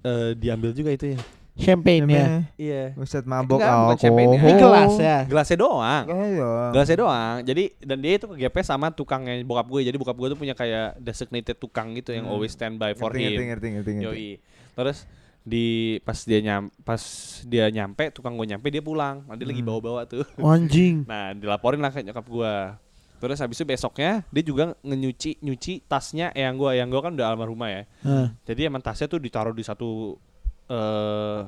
[0.00, 1.20] eh, diambil juga itu ya.
[1.58, 2.26] Champagne ya.
[2.54, 2.82] Iya.
[2.94, 3.58] Buset mabok
[3.98, 4.40] champagne ya.
[4.40, 5.18] Ini gelas ya.
[5.26, 6.04] Gelasnya doang.
[6.06, 6.50] Iya.
[6.70, 7.36] Gelasnya doang.
[7.42, 9.82] Jadi dan dia itu kegepes sama tukangnya bokap gue.
[9.82, 12.32] Jadi bokap gue tuh punya kayak designated tukang gitu yang Hmm.
[12.32, 13.38] always stand by for Ngerti, him.
[13.50, 14.06] ngerti, ngerti, ngerti.
[14.06, 14.30] Yoi.
[14.72, 14.98] Terus
[15.42, 15.66] di
[16.04, 17.02] pas dia nyam pas
[17.42, 19.26] dia nyampe tukang gue nyampe dia pulang.
[19.26, 19.68] Nah, dia lagi Hmm.
[19.68, 20.22] bawa-bawa tuh.
[20.38, 21.02] Anjing.
[21.10, 22.78] Nah, dilaporin lah ke nyokap gua.
[23.18, 27.26] Terus habis itu besoknya dia juga ngenyuci nyuci tasnya yang gua, yang gua kan udah
[27.28, 27.82] almarhumah ya.
[28.02, 30.14] Nah, Jadi emang tasnya tuh ditaruh di satu
[30.66, 31.40] eh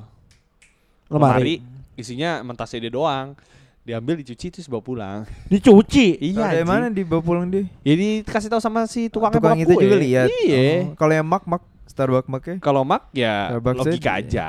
[1.07, 1.55] lemari.
[1.55, 1.55] lemari.
[1.95, 3.35] Isinya emang tasnya dia doang.
[3.81, 5.19] Diambil dicuci terus bawa pulang.
[5.49, 6.19] Dicuci.
[6.21, 7.65] Tahu dari mana dibawa pulang dia?
[7.81, 9.81] Jadi dikasih tahu sama si tukangnya Tukang itu gue.
[9.81, 10.27] juga lihat.
[10.29, 10.61] Iya.
[10.85, 14.21] Oh, Kalau yang mak mak Starbucks maknya Kalau mak ya Starbucks logika aja.
[14.21, 14.47] aja.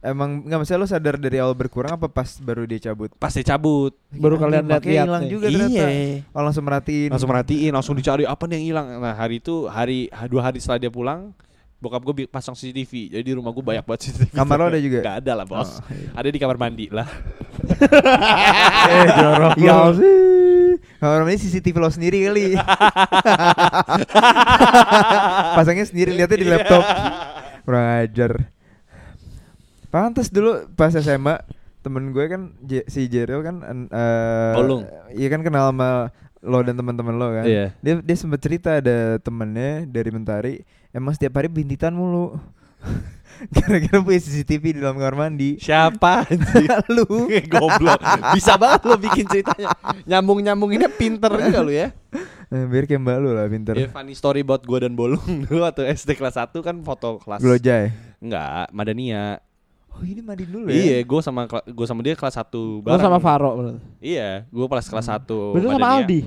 [0.00, 3.12] Emang nggak masalah lo sadar dari awal berkurang apa pas baru dia cabut?
[3.20, 3.92] Pasti cabut.
[4.12, 5.88] Baru kalian Makanya lihat-lihat hilang juga ternyata.
[5.88, 6.24] Iya.
[6.32, 7.08] Oh, langsung merhatiin.
[7.12, 8.86] Langsung merhatiin, langsung dicari apa nih yang hilang.
[8.98, 11.36] Nah hari itu hari dua hari setelah dia pulang,
[11.80, 13.16] bokap gue pasang CCTV.
[13.16, 14.36] Jadi di rumah gue banyak banget CCTV.
[14.36, 15.00] Kamar lo ada juga?
[15.00, 15.80] Gak ada lah bos.
[15.80, 16.08] Oh, iya.
[16.16, 17.08] Ada di kamar mandi lah.
[18.92, 20.16] eh jorok ya sih.
[21.00, 22.44] Kamar ini CCTV lo sendiri kali.
[25.56, 26.84] Pasangnya sendiri lihatnya di laptop.
[27.64, 28.59] Kurang ajar.
[29.90, 31.42] Pantas dulu pas SMA
[31.80, 34.86] temen gue kan J- si Jero kan eh, Bolong.
[35.10, 37.44] Iya kan kenal sama lo dan teman-teman lo kan.
[37.44, 37.74] Iya.
[37.80, 40.54] Dia dia sempat cerita ada temennya dari Mentari
[40.90, 42.38] emang setiap hari bintitan mulu.
[43.40, 45.56] Gara-gara punya CCTV di dalam kamar mandi.
[45.56, 46.28] Siapa?
[46.96, 47.08] Lu.
[47.52, 48.00] Goblok.
[48.36, 49.72] Bisa banget lo bikin ceritanya.
[50.04, 51.88] Nyambung-nyambunginnya pinter juga lo ya.
[52.50, 53.78] Eh, biar kayak mbak lu lah pinter.
[53.78, 57.40] Ya, funny story buat gue dan Bolong dulu waktu SD kelas 1 kan foto kelas
[57.40, 57.94] Glojai.
[58.18, 59.38] Enggak, Madania.
[59.90, 63.00] Oh ini mandi dulu Iya, gue sama gue sama dia kelas 1 Lo bareng.
[63.00, 63.80] sama Faro berarti.
[64.00, 65.26] Iya, gue kelas kelas 1.
[65.26, 66.20] Berarti sama Aldi.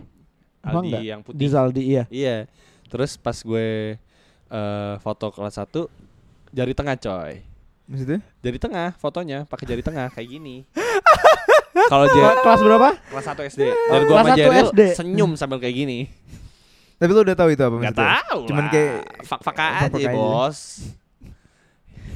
[0.62, 1.02] Aldi enggak?
[1.02, 1.38] yang putih.
[1.38, 2.04] Di Zaldi iya.
[2.08, 2.38] Iya.
[2.86, 3.98] Terus pas gue
[4.46, 5.90] eh foto kelas 1
[6.50, 7.42] jari tengah coy.
[7.84, 8.20] Maksudnya?
[8.40, 10.64] Jari tengah fotonya pakai jari tengah kayak gini.
[11.90, 12.90] Kalau dia Kela- Kelas berapa?
[13.10, 14.82] kelas 1 SD dan gua Kelas sama 1 Jeril SD.
[14.94, 16.00] senyum sambil kayak gini.
[16.96, 18.14] Tapi lu udah tahu itu apa Enggak maksudnya?
[18.22, 18.40] tahu.
[18.46, 18.72] Cuman lah.
[18.72, 18.94] kayak
[19.26, 20.12] fak-fak aja, aja.
[20.14, 20.60] Bos.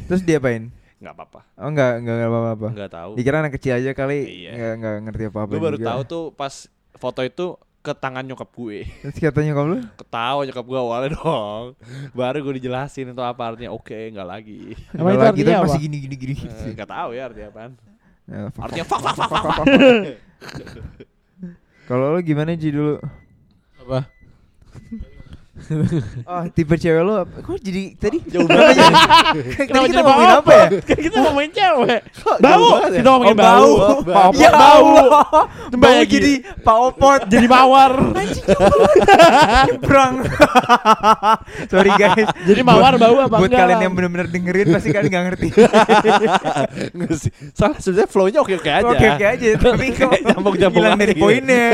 [0.05, 0.69] terus dia apain?
[0.97, 1.39] Enggak apa-apa.
[1.55, 2.67] Oh enggak, enggak enggak apa-apa.
[2.69, 3.11] Enggak tahu.
[3.13, 4.49] Dikira anak kecil aja kali Iya.
[4.51, 5.87] enggak enggak ngerti apa-apa Gue baru juga.
[5.87, 6.53] tahu tuh pas
[6.93, 7.45] foto itu
[7.77, 8.79] ke tangan nyokap gue.
[9.05, 9.79] Terus katanya kamu lu?
[9.95, 11.65] Ketawa nyokap gue awalnya dong.
[12.11, 13.71] Baru gue dijelasin itu apa artinya.
[13.71, 14.73] Oke, enggak lagi.
[14.91, 15.65] Emang itu lagi, artinya tapi apa?
[15.69, 16.33] masih gini gini gini.
[16.35, 17.73] Eh, Enggak tahu ya artinya apaan.
[18.27, 18.99] Ya, fuck, Artinya fuck.
[18.99, 19.55] fak fak fak fak.
[19.55, 19.65] fak.
[21.87, 22.99] Kalau lu gimana Ji dulu?
[23.79, 24.03] Apa?
[26.23, 27.41] Oh, tipe cewek lu apa?
[27.41, 28.89] Kok jadi tadi Jauh banget ya?
[29.67, 30.65] Tadi kita ngomongin apa ya?
[30.87, 32.01] Kan kita ngomongin cewek.
[32.37, 32.67] Bau.
[32.69, 32.89] ya?
[33.01, 33.71] Kita ngomongin Oh, bau.
[33.73, 33.97] bau.
[34.07, 34.91] Pak Opot Ya bau.
[35.73, 36.77] Bau jadi Pak
[37.27, 37.93] Jadi mawar.
[39.67, 40.15] nyebrang.
[41.67, 42.27] Sorry guys.
[42.45, 45.49] Jadi mawar bau apa Buat kalian yang benar-benar dengerin pasti kalian nggak ngerti.
[47.57, 48.87] Soalnya sebenarnya flow-nya oke-oke aja.
[48.87, 50.13] Oke oke aja, tapi kok
[50.71, 51.65] hilang dari poinnya.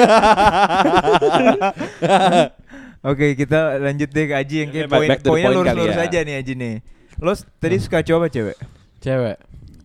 [3.04, 6.08] Oke, kita lanjut deh ke Aji yang kayak poin poinnya point lurus-lurus ya.
[6.08, 6.76] aja nih Aji nih.
[7.20, 8.58] Lo tadi suka cowok apa cewek?
[9.04, 9.38] Cewek.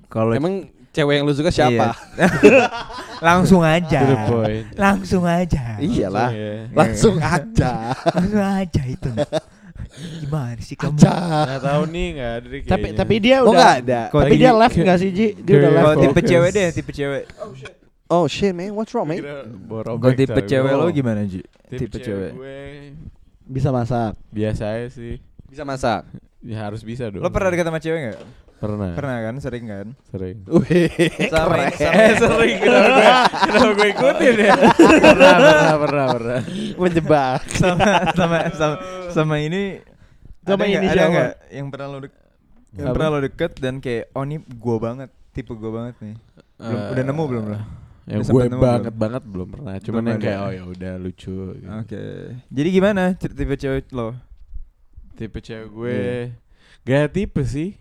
[0.07, 1.99] Kalau Emang cewek yang lu suka siapa?
[2.15, 2.71] Iya.
[3.27, 4.01] Langsung aja.
[4.79, 5.83] Langsung aja.
[5.83, 6.31] Iyalah.
[6.31, 6.71] Iya.
[6.71, 7.91] Langsung aja.
[8.15, 9.11] Langsung aja itu.
[10.23, 11.03] Gimana sih kamu?
[11.03, 14.01] Nggak tahu nih nggak ada Tapi tapi dia Oh udah enggak ada.
[14.15, 15.27] Tapi dia left enggak sih Ji?
[15.43, 15.83] Dia udah left.
[15.83, 17.27] Kalau tipe cewek deh, tipe cewek.
[17.43, 17.78] Oh shit
[18.51, 19.21] man, what's wrong man?
[19.21, 20.81] Kalau tipe cewek bro.
[20.81, 21.45] lo gimana Ji?
[21.69, 22.33] Tipe, Tipe cewek.
[22.33, 22.59] gue
[23.45, 24.17] Bisa masak.
[24.29, 25.21] biasa aja sih.
[25.45, 26.05] Bisa masak.
[26.39, 27.21] Ya harus bisa dong.
[27.21, 28.21] Lo pernah deket sama cewek gak?
[28.59, 28.91] Pernah.
[28.93, 29.35] Pernah kan?
[29.39, 29.87] Sering kan?
[30.09, 30.37] Sering.
[30.45, 30.91] Wih,
[31.29, 31.69] Sama
[32.19, 33.13] sering kenapa gue
[33.47, 34.55] kenapa gue ikutin ya?
[34.57, 36.41] pernah, pernah, pernah, pernah.
[36.75, 37.41] menjebak.
[37.55, 38.75] sama sama sama
[39.09, 39.79] sama ini
[40.43, 42.13] Sama ada ini nggak ada nggak yang pernah lo dek
[42.73, 46.17] yang pernah lo deket dan kayak oh ini gue banget tipe gue banget nih
[46.59, 47.59] belum Eh, udah nemu belum lo
[48.09, 48.99] Yang gue nemu banget belum?
[48.99, 49.75] banget belum pernah.
[49.79, 50.45] Cuman Belum yang kayak ada.
[50.45, 51.37] oh ya udah lucu.
[51.55, 51.69] gitu.
[51.69, 52.05] oke
[52.49, 54.09] jadi gimana tipe cewek lo
[55.13, 55.99] Tipe cewek gue
[56.85, 57.77] gak tipe sih.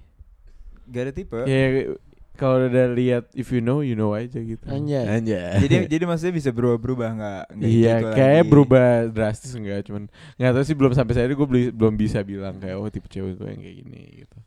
[0.86, 1.96] gak ada tipe Kayak
[2.34, 4.62] kalau udah lihat if you know you know aja gitu.
[4.64, 5.06] Anjay.
[5.08, 5.58] Anjay.
[5.60, 8.50] jadi jadi maksudnya bisa berubah-berubah nggak nggak Iya, gitu kayak lagi.
[8.52, 10.06] berubah drastis enggak, cuman
[10.36, 13.48] nggak tahu sih belum sampai saya gue belum bisa bilang kayak oh tipe cewek gue
[13.48, 14.38] yang kayak gini gitu.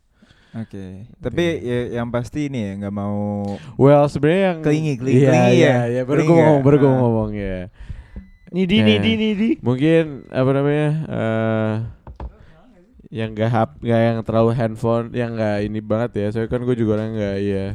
[0.51, 0.85] Oke
[1.17, 3.43] tapi ya, yang pasti ini ya nggak mau
[3.79, 5.75] Well, sebenarnya yang iya, clingy iya, ya?
[5.87, 6.35] iya, baru gue ya?
[6.43, 6.97] ngomong, baru gue Ah.
[6.99, 7.59] ngomong ya.
[8.51, 8.85] Nidi, Ya.
[8.85, 9.49] nidi, nidi.
[9.63, 10.89] Mungkin apa namanya?
[11.07, 11.73] eh
[13.11, 16.27] yang gak hap, gak yang terlalu handphone, yang gak ini banget ya.
[16.31, 17.65] Soalnya kan gue juga orang gak iya.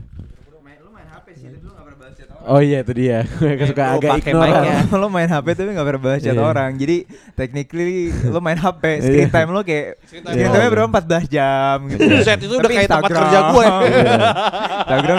[2.46, 3.26] Oh iya itu dia.
[3.38, 4.86] Gue suka lu agak pakai ignoran.
[4.94, 6.42] lo main HP tapi nggak pernah balas chat Iya.
[6.44, 6.96] orang jadi
[7.34, 7.90] technically
[8.24, 9.34] lo main HP screen Iya.
[9.34, 10.70] time lo kayak Screen screen time time lo.
[10.70, 13.18] berapa 14 jam gitu Buset, itu udah kayak tempat Instagram.
[13.20, 13.66] kerja gue.
[14.86, 15.18] Instagram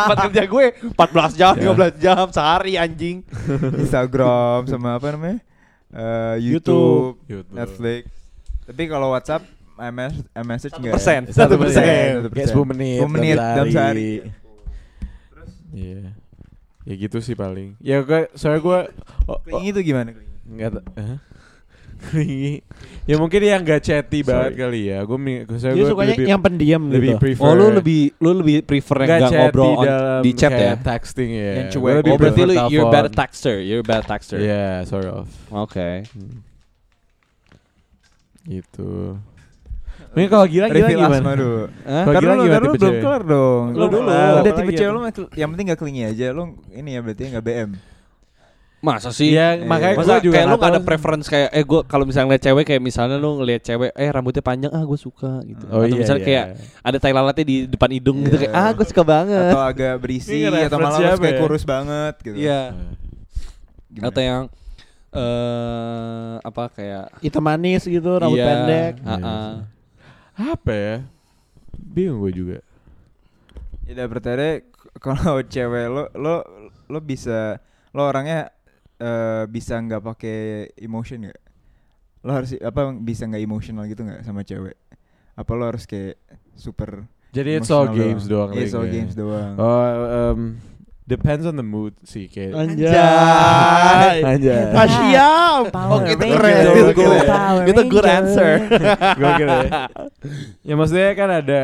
[0.00, 0.64] tempat kerja gue
[0.96, 1.70] 14 jam, Iya.
[1.76, 3.16] 15 jam sehari anjing.
[3.76, 5.38] Instagram sama apa namanya
[5.90, 7.50] Eh, YouTube, YouTube.
[7.50, 8.08] Netflix
[8.62, 9.42] tapi kalau WhatsApp
[9.76, 11.20] MS message Satu enggak persen.
[11.28, 11.82] Satu persen.
[11.82, 12.30] persen.
[12.30, 12.98] Kayak 10 menit.
[12.98, 14.12] 10 menit dalam sehari.
[15.70, 16.14] Iya.
[16.88, 17.76] Ya gitu sih paling.
[17.78, 18.78] Ya gue soalnya gue
[19.28, 20.16] oh, oh, itu gimana?
[20.48, 21.18] Enggak ta- Hah?
[22.00, 22.64] Clingy.
[23.04, 24.62] ya mungkin yang gak chatty banget Sorry.
[24.64, 25.04] kali ya.
[25.04, 25.18] Gue
[25.60, 27.20] saya gue sukanya lebih, yang pendiam lebih gitu.
[27.20, 30.30] prefer Oh lu lebih lu lebih prefer yang nggak nggak chatty ngobrol on- dalam di
[30.32, 30.72] chat ya?
[30.80, 31.52] texting ya.
[31.60, 31.94] Yang cuek.
[32.00, 34.38] lebih Oh berarti prefer lu you're better texter, you're better texter.
[34.40, 35.28] Iya, sort of.
[35.52, 36.08] Oke.
[36.08, 36.40] Hmm.
[38.48, 39.20] Gitu.
[40.10, 41.16] Mungkin kalau gila gila Reveal gimana?
[41.16, 44.08] asma dulu Kalau gila dulu, gimana tipe belum kelar dong Lu dulu.
[44.10, 45.00] Udah tipe lagi cewek lu
[45.32, 47.70] yang penting gak clingy aja Lu ini ya berarti gak BM
[48.80, 49.28] Masa sih?
[49.30, 49.68] Iya, Iya.
[49.68, 52.42] makanya Masa gue juga kayak lu gak ada preference kayak eh gue kalau misalnya ngeliat
[52.42, 55.64] cewek kayak misalnya lu ngeliat cewek eh rambutnya panjang ah gue suka gitu.
[55.68, 56.26] Oh Atau iya, misalnya iya.
[56.26, 56.44] kayak
[56.80, 58.42] ada tai lalatnya di depan hidung gitu Iya.
[58.42, 59.52] kayak ah gue suka banget.
[59.52, 61.40] Atau agak berisi Ini Atau malah lu kayak ya?
[61.44, 62.60] kurus banget gitu Iya.
[63.92, 64.06] Gimana?
[64.08, 64.42] Atau yang
[65.12, 68.92] eh apa kayak Hitam manis gitu, rambut iya, pendek.
[69.04, 69.50] ah, ah.
[70.40, 70.96] Apa ya?
[71.76, 72.56] Bingung gue juga.
[73.84, 74.64] Ya udah
[74.96, 76.34] kalau cewek lo lo
[76.88, 77.60] lo bisa
[77.92, 78.48] lo orangnya
[78.96, 80.38] eh, bisa nggak pakai
[80.80, 81.40] emotion nggak?
[82.24, 84.80] Lo harus apa bisa nggak emosional gitu nggak sama cewek?
[85.36, 86.16] Apa lo harus kayak
[86.56, 88.50] super Jadi it's all emotional games doang.
[88.50, 88.96] Iya, it's all kali ya.
[88.98, 89.52] games doang.
[89.54, 90.40] Oh, um,
[91.10, 92.54] depends on the mood sih kayak.
[92.54, 94.22] Anjay.
[94.22, 94.62] Anjay.
[94.70, 95.74] Siap.
[95.74, 96.38] Oh, itu Ranger.
[96.38, 96.62] keren.
[96.62, 97.26] Itu Itu good.
[97.26, 97.66] good.
[97.66, 98.50] Itu good answer.
[99.18, 99.70] Gokil ya.
[100.62, 101.60] ya maksudnya kan ada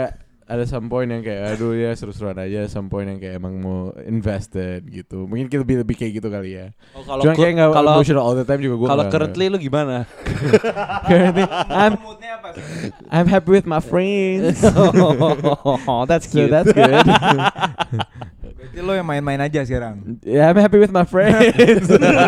[0.47, 3.90] ada some point yang kayak aduh ya seru-seruan aja, some point yang kayak emang mau
[4.07, 5.26] invested gitu.
[5.26, 6.66] Mungkin kita lebih lebih kayak gitu kali ya.
[6.94, 9.59] Oh, kalau Cuma kayak nggak kalau emotional all the time juga gue kalau currently lu
[9.59, 10.07] gimana?
[11.11, 11.99] currently I'm
[13.11, 14.62] I'm happy with my friends.
[15.90, 16.51] oh, that's so cute.
[16.55, 16.94] that's good.
[18.67, 20.19] Berarti lo yang main-main aja sekarang.
[20.27, 21.87] yeah, I'm happy with my friends.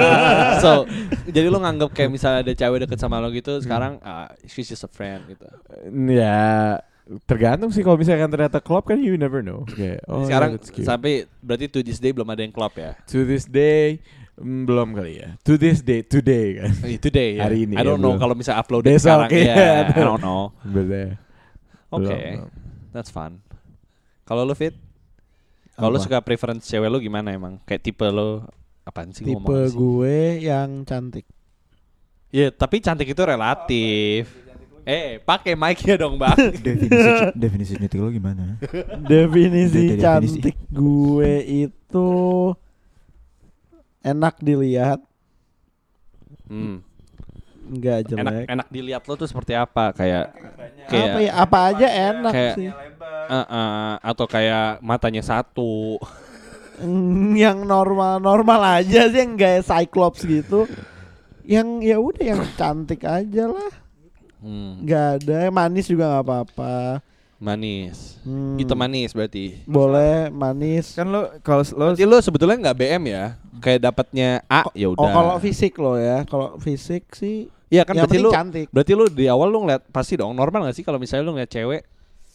[0.64, 0.86] so,
[1.34, 4.86] jadi lu nganggap kayak misalnya ada cewek deket sama lo gitu, sekarang ah, she's just
[4.86, 5.46] a friend gitu.
[6.14, 6.78] ya
[7.24, 9.64] tergantung sih kalau misalkan ternyata klop kan you never know.
[9.64, 10.84] Kayak, oh, yeah, sekarang cute.
[10.84, 12.92] sampai berarti to this day belum ada yang klop ya?
[13.08, 13.96] to this day
[14.36, 15.28] mm, belum kali ya.
[15.42, 16.70] To this day, today kan.
[17.00, 17.48] Today ya.
[17.48, 18.22] Hari ini I ya, don't know belum.
[18.22, 19.54] kalau misalnya upload Besok, sekarang iya.
[19.56, 19.72] ya.
[19.88, 20.52] I don't know.
[21.88, 22.50] Oke, Belum, belum.
[22.92, 23.40] that's fun.
[24.28, 24.76] Kalau lu fit?
[25.78, 26.04] Kalau lu Apa?
[26.10, 27.62] suka preference cewek lu gimana emang?
[27.62, 28.42] Kayak tipe lu
[28.82, 29.78] apaan sih Tipe ngomong sih?
[29.78, 31.22] gue yang cantik.
[32.28, 34.26] Iya, tapi cantik itu relatif.
[34.82, 36.34] Eh, pakai mic-nya dong, Bang.
[36.66, 37.10] definisi
[37.46, 38.58] definisi cantik lo gimana?
[38.98, 40.02] Definisi Definisi.
[40.02, 42.08] cantik gue itu
[44.00, 44.98] enak dilihat,
[46.48, 46.80] hmm.
[47.68, 48.46] Enggak Enak jelek.
[48.48, 49.92] enak dilihat lo tuh seperti apa?
[49.92, 51.32] Kayak apa kayak ya?
[51.36, 52.68] Apa aja enak kayak- sih.
[53.28, 55.96] eh, eh, atau kayak matanya satu.
[57.34, 60.64] Yang normal-normal aja sih yang gaya cyclops gitu.
[61.42, 63.72] Yang ya udah yang cantik aja lah.
[64.38, 64.78] Hmm.
[64.80, 67.02] Nggak ada, yang manis juga nggak apa-apa.
[67.36, 68.18] Manis.
[68.22, 69.62] Hmm, Itu manis berarti.
[69.64, 70.94] Boleh manis.
[70.94, 73.26] Kan lo kalau lo Berarti lo sebetulnya nggak BM ya?
[73.58, 75.10] Kayak dapatnya A ya Oh udah.
[75.10, 78.66] kalau fisik lo ya, kalau fisik sih Iya kan yang berarti lu cantik.
[78.68, 81.48] berarti lu di awal lu ngeliat pasti dong normal gak sih kalau misalnya lu ngeliat
[81.48, 81.82] cewek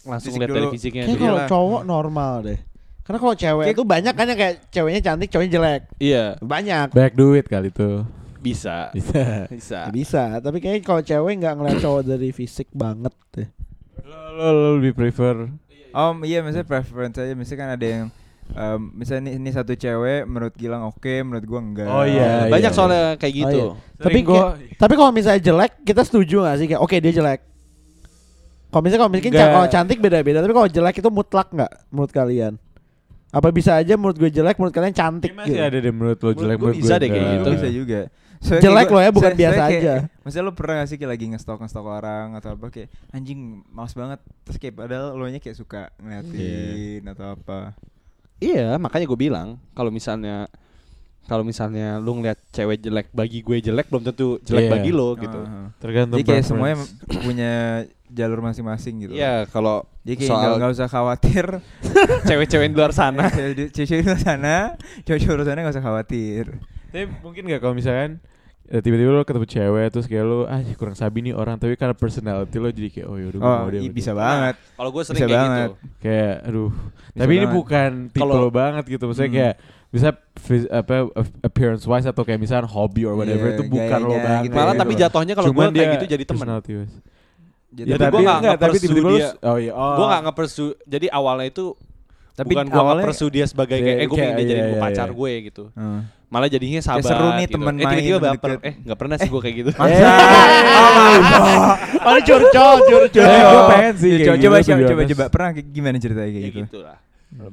[0.04, 1.26] langsung lihat dari fisiknya Kayak dulu.
[1.26, 2.60] kalau cowok normal deh.
[3.02, 5.82] Karena kalau cewek itu banyak kan yang kayak ceweknya cantik, cowoknya jelek.
[5.98, 6.88] Iya, Banyak.
[6.92, 8.08] Banyak duit kali tuh.
[8.40, 8.92] bisa.
[8.92, 9.48] Bisa.
[9.50, 9.80] Bisa.
[9.90, 13.48] Bisa, tapi kayaknya kalau cewek nggak ngeliat cowok dari fisik banget deh.
[14.04, 15.48] lo, lo, lo lebih prefer
[15.90, 18.06] Om iya misalnya preference aja misalnya kan ada yang
[18.50, 21.88] em, misalnya ini, ini satu cewek menurut Gilang oke menurut gua enggak.
[21.88, 22.76] Oh, iya, Banyak iya.
[22.76, 23.60] soalnya kayak gitu.
[23.64, 26.96] Oh, Tapi Sering gua- kayak- Tapi kalau misalnya jelek, kita setuju gak sih kayak oke
[26.98, 27.40] dia jelek.
[28.68, 29.54] Kalau misalnya kalau misalnya Nggak.
[29.54, 32.54] kalau cantik beda-beda, tapi kalau jelek itu mutlak nggak menurut kalian?
[33.30, 35.62] Apa bisa aja menurut gue jelek, menurut kalian cantik Masih gitu?
[35.64, 37.50] ada deh menurut lo Menurut jelek gua menurut bisa gue deh kayak gitu.
[37.52, 38.02] bisa juga.
[38.44, 39.96] Soalnya Jelek loh ya, bukan saya- biasa saya kayak- aja.
[40.20, 43.40] Maksudnya lo pernah gak sih kayak lagi ngestok ngestok orang atau apa kayak anjing
[43.70, 47.60] males banget terus kayak padahal lo nya kayak suka ngeliatin atau apa.
[48.44, 50.52] Iya, makanya gue bilang kalau misalnya
[51.24, 54.72] kalau misalnya lu ngeliat cewek jelek bagi gue jelek belum tentu jelek Iya.
[54.76, 55.40] bagi lo gitu.
[55.40, 55.72] Ah.
[55.80, 56.52] Tergantung Jadi kayak preference.
[56.52, 56.76] semuanya
[57.24, 57.54] punya
[58.12, 59.14] jalur masing-masing gitu.
[59.16, 61.46] Iya, kalau Jadi kayak soal nggak nggak usah khawatir.
[62.28, 63.32] cewek-cewek di luar sana.
[63.72, 64.56] Cewek-cewek di luar sana,
[65.02, 66.46] cowok-cowok di luar sana nggak usah khawatir.
[66.92, 68.20] Tapi mungkin gak kalau misalkan
[68.66, 71.92] eh, tiba-tiba lo ketemu cewek terus kayak lo ah kurang sabi nih orang tapi karena
[71.92, 74.56] personality lo jadi kayak oh yaudah gue Oh, mau dia bisa banget.
[74.74, 75.70] Kalau gue sering Bisa kayak banget.
[75.70, 75.74] gitu.
[76.00, 77.56] kayak aduh Bisa tapi ini banget.
[77.56, 79.38] bukan tipe Kalau- lo banget gitu maksudnya Hmm.
[79.38, 79.56] kayak
[79.90, 80.08] bisa
[80.72, 80.96] apa
[81.40, 84.74] appearance wise atau kayak misalnya hobi or whatever Iya, itu bukan lo banget gitu Malah
[84.74, 84.80] ya.
[84.80, 86.48] tapi jatuhnya kalau gue kayak dia gitu jadi teman.
[87.74, 89.30] Jadi Ya, Tapi tapi gua nggak enggak, tapi tiba-tiba lo dia.
[89.44, 91.66] oh iya oh Gue gak nge-pursue Jadi awalnya itu
[92.32, 94.84] Tapi bukan gue nge-pursue dia sebagai kayak eh gue pengen dia jadi iya, gue iya,
[94.84, 95.14] pacar iya.
[95.16, 95.64] gue gitu.
[96.34, 97.06] Malah jadinya sahabat.
[97.06, 97.54] seru nih gitu.
[97.56, 98.50] temen eh, tiba-tiba main, baper.
[98.58, 98.66] deket.
[98.66, 99.72] Eh gak pernah sih gue kayak gitu.
[99.78, 100.08] Masa?
[102.04, 103.24] Oh, ini curcol, curcol.
[103.24, 105.12] Eh, gua pengen sih kayak coba, gitu, coba, coba, honest.
[105.14, 105.26] coba.
[105.30, 106.62] Pernah kayak gimana ceritanya kayak Ya gitu?
[106.68, 106.98] gitu lah.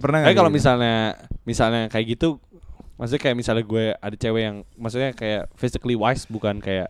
[0.01, 0.59] Pernah Tapi nggak kalau gitu?
[0.59, 0.97] misalnya
[1.45, 2.29] misalnya kayak gitu
[2.97, 6.89] maksudnya kayak misalnya gue ada cewek yang maksudnya kayak physically wise bukan kayak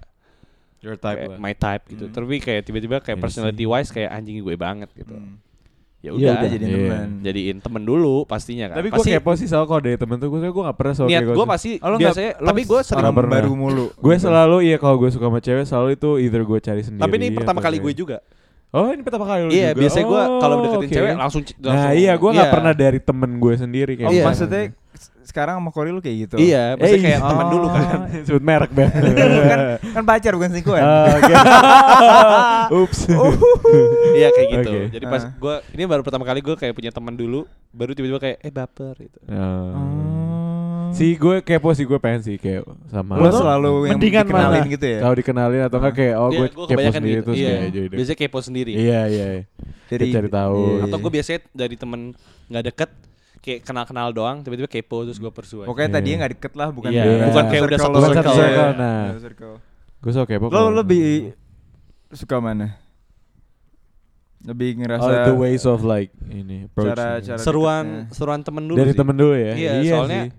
[0.81, 2.05] your type kayak my type gitu.
[2.09, 2.15] Hmm.
[2.17, 5.15] Tapi kayak tiba-tiba kayak Iya personality wise kayak anjing gue banget gitu.
[6.01, 6.77] Ya Iya, udah, udah jadi Iya.
[6.81, 7.09] teman.
[7.21, 8.77] jadiin temen dulu pastinya kan.
[8.77, 11.07] tapi gue pasti kepo sih soal kalau dari temen tuh gue gue gak pernah soal
[11.07, 13.87] niat kayak gue pasti Oh, biasanya lo tapi gue sering orang baru mulu.
[13.93, 17.15] gue selalu iya kalau gue suka sama cewek selalu itu either gue cari sendiri tapi
[17.15, 18.25] ini pertama kali gue juga.
[18.71, 20.95] oh ini pertama kali lu Iya, juga biasanya gue Oh, kalau deketin oke.
[20.95, 22.55] cewek langsung, nah langsung iya gue nggak iya.
[22.55, 24.25] pernah dari temen gue sendiri kayak Oh, Iya.
[24.25, 24.63] maksudnya
[25.31, 26.37] sekarang sama Kori lu kayak gitu?
[26.37, 27.29] Iya, maksudnya Eh, kayak iya.
[27.29, 27.87] teman dulu kan.
[27.87, 28.23] Oh.
[28.27, 30.83] sebut merek bang kan, kan pacar bukan selingkuhan.
[30.83, 31.33] Ah, oke
[32.81, 33.01] ups
[34.13, 34.71] Iya kayak gitu.
[34.73, 34.81] Oke.
[34.91, 35.31] Jadi pas Ah.
[35.33, 38.95] gue ini baru pertama kali gue kayak punya teman dulu, baru tiba-tiba kayak eh baper
[38.99, 39.19] gitu.
[39.25, 39.71] Oh.
[39.71, 40.89] Oh.
[40.91, 44.67] Si gue kepo sih gue pengen sih kayak sama Lo selalu yang mendingan dikenalin mana?
[44.69, 44.99] gitu ya?
[45.01, 47.23] Tahu dikenalin atau enggak kayak oh Iya, gue gua kepo sendiri gitu.
[47.25, 48.73] terus Iya, kayak jadi biasanya kepo sendiri.
[48.75, 49.27] Iya iya.
[49.87, 50.59] Dari Kita cari tahu.
[50.59, 51.03] Iya, Atau iya.
[51.03, 52.01] gue biasanya dari temen
[52.49, 52.91] nggak deket
[53.41, 55.63] kayak kenal-kenal doang, tiba-tiba kepo terus gue pursue.
[55.63, 55.69] aja.
[55.69, 55.97] Pokoknya Iya.
[55.97, 58.01] tadinya nggak deket lah, bukan Iya, dalam bukan kayak udah satu lo.
[58.03, 58.21] circle.
[58.23, 59.01] Iya, Circle, nah.
[59.07, 59.55] satu circle.
[59.99, 60.47] Gue suka kepo.
[60.49, 61.07] Lo lebih
[62.11, 62.69] suka mana?
[64.41, 67.27] Lebih ngerasa Oh, the ways of like ini approach cara ini.
[67.27, 68.09] cara seruan deketnya.
[68.11, 68.99] seruan temen dulu dari sih.
[68.99, 69.53] temen dulu ya.
[69.53, 70.31] Iya, soalnya sih.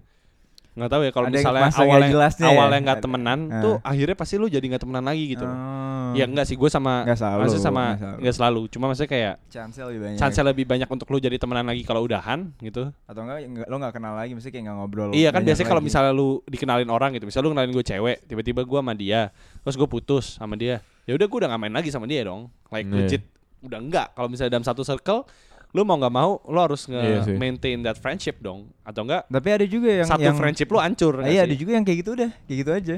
[0.72, 2.54] Nggak tahu ya kalau misalnya nggak awalnya jelasnya ya?
[2.54, 3.04] awalnya nggak Ada.
[3.04, 3.60] temenan Ah.
[3.60, 5.44] tuh akhirnya pasti lu jadi nggak temenan lagi gitu.
[5.44, 5.52] loh.
[5.52, 5.90] Oh.
[6.12, 8.18] Ya enggak sih gue sama Nggak selalu, maksudnya sama nggak selalu.
[8.20, 8.62] nggak selalu.
[8.68, 10.18] Cuma maksudnya kayak chance lebih banyak.
[10.18, 12.88] chance lebih banyak untuk lu jadi temenan lagi kalau udahan gitu.
[13.04, 15.10] atau enggak nggak- lo nggak kenal lagi, mesti kayak nggak ngobrol.
[15.12, 18.62] Iya kan biasanya kalau misalnya lu dikenalin orang gitu, misalnya lu kenalin gue cewek, tiba-tiba
[18.62, 19.22] gue sama dia,
[19.62, 22.48] terus gue putus sama dia, ya udah gue udah gak main lagi sama dia dong,
[22.70, 22.96] like Iya.
[22.98, 23.24] legit,
[23.62, 24.08] udah enggak.
[24.14, 25.28] Kalau misalnya dalam satu circle,
[25.72, 27.36] lu mau nggak mau, lu harus Iya sih.
[27.36, 31.24] nge-maintain that friendship dong, atau enggak Tapi ada juga yang satu yang friendship lu hancur.
[31.24, 31.40] Iya sih?
[31.48, 32.96] ada juga yang kayak gitu udah, kayak gitu aja.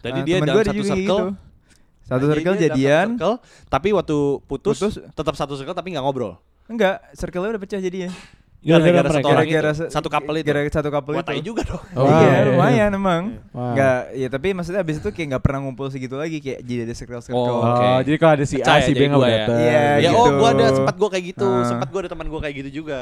[0.00, 1.28] Tadi Ah, dia dalam satu circle, gitu.
[2.04, 3.36] Satu circle jadian, circle,
[3.68, 4.94] tapi waktu putus, Putus.
[5.00, 6.36] tetap satu circle tapi nggak ngobrol.
[6.64, 8.08] enggak, circle-nya udah pecah jadinya.
[8.64, 10.46] Gara-gara satu orang Gara-gara itu, se- satu couple itu.
[10.46, 11.32] Gara satu couple itu.
[11.44, 11.82] juga dong.
[11.92, 12.40] Oh, iya, iya, iya.
[12.48, 13.22] lumayan emang.
[13.50, 13.70] Wow.
[13.70, 16.94] Enggak, ya tapi maksudnya abis itu kayak nggak pernah ngumpul segitu lagi kayak jadi ada
[16.94, 17.36] circle-circle.
[17.38, 18.08] Oh, Oh, Oke.
[18.08, 19.36] jadi kalau ada si A si B nggak gua ya.
[19.38, 19.58] datang.
[19.58, 20.16] Iya, ya gitu.
[20.16, 21.64] oh gua ada sempat gua kayak gitu, Ah.
[21.64, 23.00] sempat gua ada teman gua kayak gitu juga.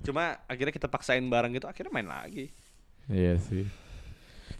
[0.00, 2.48] Cuma akhirnya kita paksain bareng gitu, akhirnya main lagi.
[3.06, 3.83] Iya sih.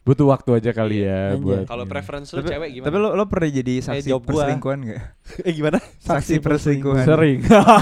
[0.05, 1.33] Butuh waktu aja kali Iya.
[1.33, 1.65] ya buat.
[1.65, 2.87] Kalau preference lu Tapi, cewek gimana?
[2.87, 4.29] tapi lo, lo pernah jadi saksi job gua.
[4.29, 5.01] perselingkuhan gak?
[5.49, 5.79] eh gimana?
[6.05, 7.05] Saksi perselingkuhan.
[7.05, 7.39] sering.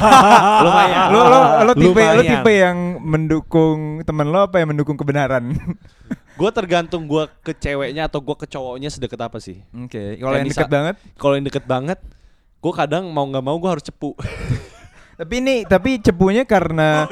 [0.65, 1.07] Lumayan.
[1.09, 2.31] lo lo lo tipe lo Lumayan.
[2.33, 5.51] tipe yang mendukung temen lo apa yang mendukung kebenaran?
[6.33, 9.59] Gua tergantung gua ke ceweknya atau gua ke cowoknya sedekat apa sih.
[9.75, 10.95] Oke, kalau Kayak yang dekat banget.
[11.15, 11.99] Kalau yang deket banget,
[12.57, 14.15] gua kadang mau nggak mau gua harus cepu.
[15.13, 17.05] Tapi ini tapi cepunya karena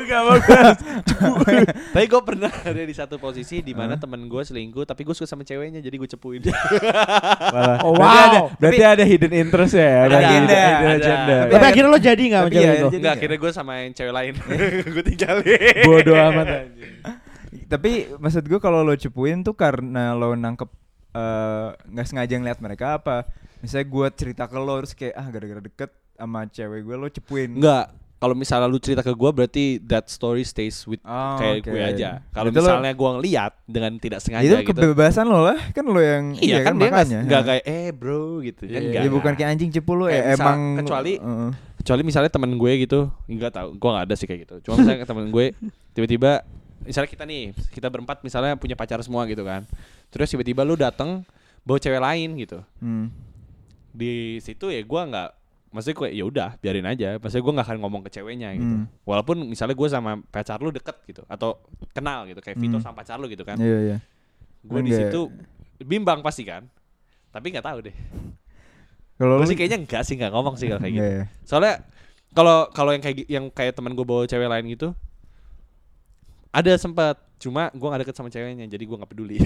[1.92, 5.28] tapi gua pernah ada di satu posisi di mana temen gua selingkuh, tapi gua suka
[5.28, 6.40] sama ceweknya, jadi gua cepuin.
[7.84, 8.24] Oh, berarti wow.
[8.24, 10.08] ada, berarti ada hidden interest ya.
[10.08, 10.96] Ada, hidden- ada, hidden ada.
[10.96, 11.36] agenda.
[11.36, 12.86] Tapi Tapi akhirnya lo jadi Tapi cewek iya, itu?
[12.88, 14.32] jadi- Enggak, akhirnya gua sama yang cewek lain.
[14.94, 15.84] gua tinggalin.
[15.84, 16.94] Bodoh amat anjing.
[17.70, 20.70] tapi maksud gue kalau lo cepuin tuh karena lo nangkep
[21.14, 23.26] eh, nggak sengaja ngeliat mereka apa?
[23.62, 25.90] Misalnya gue cerita ke lo terus kayak ah gara-gara deket
[26.20, 27.56] sama cewek gue lo cepuin.
[27.56, 27.88] Enggak.
[28.14, 31.72] Kalau misalnya lu cerita ke gua berarti that story stays with Oh, kayak oke.
[31.72, 32.20] gue aja.
[32.28, 34.76] Kalau misalnya gua ngeliat dengan tidak sengaja itu gitu.
[34.76, 37.20] kebebasan lo lah kan lo yang Iya, kan, dia nggak- makanya.
[37.24, 39.02] nggak kayak eh bro gitu kan Iya, nggak.
[39.02, 41.50] Ya bukan kayak anjing cepu lo ya emang kecuali- Heeh.
[41.80, 45.08] kecuali misalnya temen gue gitu nggak tahu gue nggak ada sih kayak gitu cuma misalnya
[45.08, 45.46] temen gue
[45.90, 46.44] tiba-tiba
[46.82, 47.42] misalnya kita nih
[47.72, 49.64] kita berempat misalnya punya pacar semua gitu kan
[50.08, 51.24] terus tiba-tiba lu dateng
[51.62, 53.08] bawa cewek lain gitu Hmm.
[53.90, 55.39] di situ ya gue nggak
[55.70, 58.86] maksudnya kayak ya udah biarin aja maksudnya gue nggak akan ngomong ke ceweknya gitu Hmm.
[59.02, 62.82] walaupun misalnya gue sama pacar lu deket gitu atau kenal gitu kayak Vito Hmm.
[62.82, 63.96] sama pacar lu gitu kan Iya iya.
[64.60, 65.08] gue di Enggak.
[65.08, 65.20] situ
[65.80, 66.66] bimbang pasti kan
[67.30, 67.94] tapi nggak tahu deh
[69.14, 71.24] Kalau gue lu sih kayaknya enggak sih nggak ngomong sih kalau kayak gitu Enggak ya.
[71.42, 71.74] soalnya
[72.30, 74.90] kalau kalau yang kayak yang kayak teman gue bawa cewek lain gitu
[76.50, 79.38] ada sempat cuma gue gak deket sama ceweknya jadi gue nggak peduli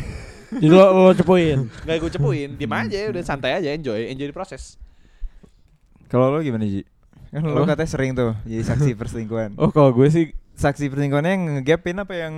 [0.51, 1.67] Jadi lo, lo cepuin.
[1.85, 4.81] nggak gue cepuin diem aja udah santai aja enjoy enjoy di proses
[6.15, 6.87] Kalau lu gimana Ji?
[7.29, 7.75] Kan lu Apa?
[7.75, 9.51] katanya sering tuh jadi saksi perselingkuhan.
[9.57, 12.35] Oh kalau gue sih Saksi perselingkuhannya yang ngegapin apa yang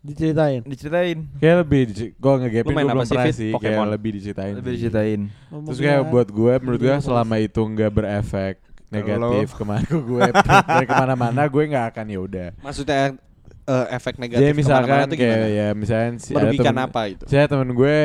[0.00, 0.60] Diceritain.
[0.62, 1.18] diceritain?
[1.34, 1.80] kayak lebih
[2.12, 3.72] gue ngegapin gue apa belum sih, pernah sih Pokemon?
[3.74, 4.76] kayak lebih diceritain Lebih sih.
[4.78, 5.20] diceritain.
[5.64, 8.54] Terus kayak buat gue menurut gue selama itu nggak berefek
[8.86, 10.22] negatif ke mana ke gue
[10.70, 12.48] dari ke mana-mana gue nggak akan ya udah.
[12.60, 13.16] maksudnya
[13.64, 15.48] eh, efek negatif Jadi misalkan kayak gimana?
[15.50, 17.96] ya misalkan si ada merugikan temen- apa itu Saya temen gue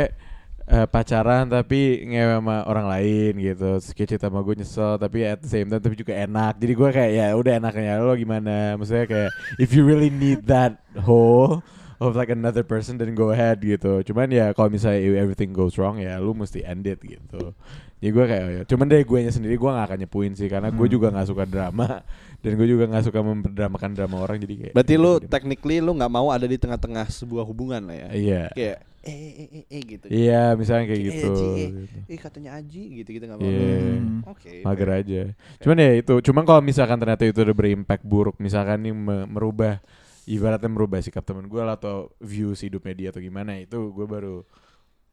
[0.70, 3.82] eh, pacaran tapi ngewe sama orang lain gitu.
[3.82, 6.61] Terus kayak cerita sama gue nyesel tapi at the same time tapi juga enak.
[6.61, 8.78] Jadi gue kayak ya udah enaknya lo gimana?
[8.78, 11.65] Maksudnya kayak if you really need that hole
[11.99, 14.05] of like another person then go ahead gitu.
[14.05, 17.51] Cuman ya kalau misalnya everything goes wrong ya lu mesti end it gitu.
[17.99, 20.47] Jadi gue kayak ya, cuman dari gue sendiri gue gak akan nyepuin sih.
[20.47, 20.93] Karena gue Hmm.
[20.95, 21.99] juga gak suka drama.
[22.39, 25.28] Dan gue juga gak suka memperdramakan drama orang jadi kayak berarti lu Iya.
[25.28, 28.07] technically lu nggak mau ada di tengah-tengah sebuah hubungan lah ya?
[28.15, 28.43] Iya.
[28.55, 31.70] Kayak eh eh eh, eh gitu Iya misalnya kayak Eh, gitu, Ci, eh.
[31.88, 31.97] gitu.
[32.12, 33.78] eh katanya Aji gitu gitu nggak mau Iya.
[33.95, 34.20] Hmm.
[34.28, 35.22] oke mager aja.
[35.64, 39.80] Cuman ya itu, cuman kalau misalkan ternyata itu udah berimpact buruk, misalkan nih me- merubah
[40.28, 44.43] ibaratnya merubah sikap temen gue atau views hidupnya dia atau gimana itu gue baru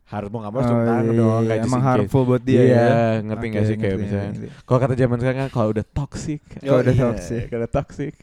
[0.07, 2.23] harus mau nggak mau harus Oh, turun tangan iya, dong iya, kayak just emang harmful
[2.29, 2.87] buat dia Iya, ya.
[3.27, 4.31] ngerti nggak sih kayak ngerti, misalnya
[4.67, 7.43] kalau kata zaman sekarang kan kalau udah toxic Kalau udah iya, toxic.
[7.51, 8.15] kalau udah toxic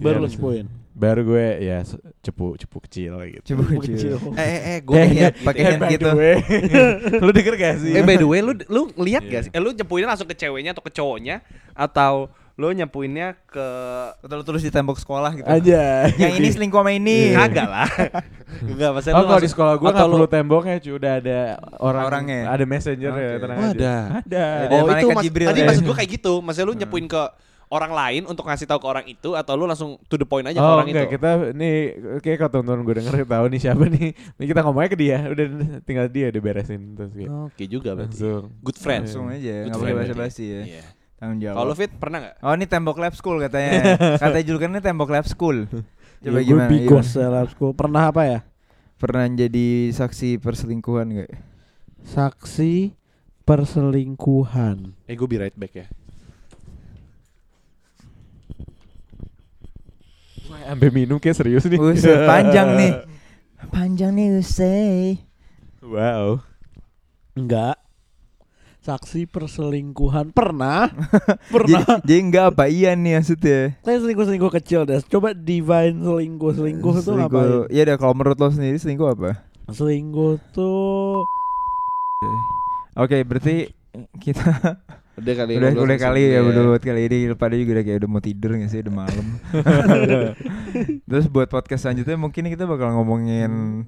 [0.00, 0.66] Baru Iya, lo cepuin.
[0.92, 1.78] baru gue ya
[2.20, 3.94] cepu cepu kecil gitu Coba Kecil.
[3.94, 4.14] kecil.
[4.34, 6.08] eh eh eh gue Eh, lihat pakai Eh, hand gitu.
[7.24, 9.30] lu denger gak sih Eh by the way lu lu ngeliat Iya.
[9.30, 9.50] gak sih?
[9.50, 11.40] Eh, lu nyepuinnya langsung ke ceweknya atau ke cowoknya
[11.72, 13.66] atau lu nyepuinnya ke
[14.18, 15.46] Atau lu tulis di tembok sekolah gitu.
[15.46, 16.04] Aja.
[16.12, 17.32] Yang ini selingkuh sama ini.
[17.32, 17.36] Iya.
[17.40, 17.88] kagak lah.
[18.60, 21.12] Enggak maksudnya Oh lu kalau di sekolah gue atau nggak lu- perlu temboknya cuy udah
[21.16, 21.38] ada
[21.78, 22.40] orang Orangnya.
[22.46, 23.40] ada messenger ya Oke.
[23.40, 23.94] tenang Oh, aja ada.
[24.20, 25.66] ada Ada Oh itu mas, Jibril tadi ya.
[25.66, 27.22] maksud gue kayak gitu Maksudnya lu nyepuin ke
[27.70, 30.58] orang lain untuk ngasih tahu ke orang itu Atau lu langsung to the point aja
[30.58, 31.74] ke oh orang enggak itu kita nih
[32.18, 35.46] kayak kalau teman-teman gue denger tahu nih siapa nih nih kita ngomongnya ke dia udah
[35.86, 39.94] tinggal dia diberesin terus kayak Oke juga berarti langsung Good friend Langsung aja, nggak pakai
[39.94, 40.62] friend basa-basi ya.
[40.66, 40.84] Iya.
[41.20, 41.56] Tanggung jawab.
[41.60, 42.34] Kalau Fit pernah gak?
[42.40, 43.72] Oh ini tembok lab school katanya.
[44.24, 45.68] katanya julukannya tembok lab school.
[46.24, 46.68] Coba Ya, gue gimana?
[46.68, 47.22] bigos gimana?
[47.22, 47.72] ya, lab school.
[47.76, 48.38] Pernah apa ya?
[48.96, 51.30] Pernah jadi saksi perselingkuhan gak?
[52.08, 52.96] Saksi
[53.44, 54.96] perselingkuhan.
[55.04, 55.86] Eh gue be right back ya
[60.50, 62.92] Sampai minum kayak serius nih Buset, panjang nih.
[63.70, 65.18] Panjang nih Usai.
[65.82, 66.38] wow
[67.38, 67.78] Enggak.
[68.80, 70.88] Saksi perselingkuhan pernah?
[71.54, 71.84] pernah.
[71.84, 73.76] Jadi, jadi enggak apa iya nih maksudnya.
[73.84, 75.04] Saya selingkuh-selingkuh kecil deh.
[75.04, 77.68] Coba divine selingkuh-selingkuh tuh ngapain?
[77.68, 79.44] Iya deh kalau menurut lo sendiri selingkuh apa?
[79.68, 81.22] Selingkuh tuh
[82.98, 83.70] Oke, berarti
[84.20, 84.76] kita
[85.20, 87.70] Udah kali udah ngobrol udah sama kali sini, ya berdua buat kali ini pada juga
[87.70, 89.26] udah kayak udah mau tidur gak sih udah malam.
[91.08, 93.84] Terus buat podcast selanjutnya mungkin kita bakal ngomongin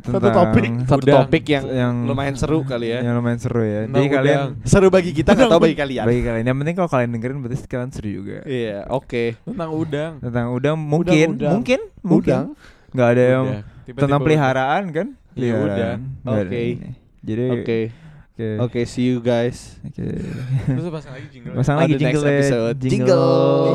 [0.00, 0.64] Satu tentang topik.
[0.86, 1.16] Satu Udang.
[1.20, 3.84] topik yang, yang lumayan seru kali ya yang lumayan seru ya.
[3.84, 4.50] Tentang Jadi kalian udang.
[4.64, 7.66] Seru bagi kita gak tau bagi kalian bagi kalian yang penting kalau kalian dengerin berarti
[7.66, 8.36] kalian seru juga.
[8.42, 11.52] Iya oke tentang udang Tentang udang mungkin udang.
[11.52, 12.46] mungkin mungkin Udang
[12.90, 13.62] nggak ada yang Udah.
[13.80, 14.26] Tiba-tiba tentang udah.
[14.26, 15.06] peliharaan kan?
[15.12, 15.68] Iya, Peliharaan.
[15.68, 15.92] udah.
[16.24, 16.62] Nggak ada Oke.
[17.20, 17.78] Jadi Oke
[18.40, 18.72] oke.
[18.72, 20.00] Oke see you guys Oke.
[20.64, 22.32] terus pasang lagi jingle Pasang lagi the next jingle ya.
[22.32, 22.76] episode.
[22.80, 23.70] Jingle.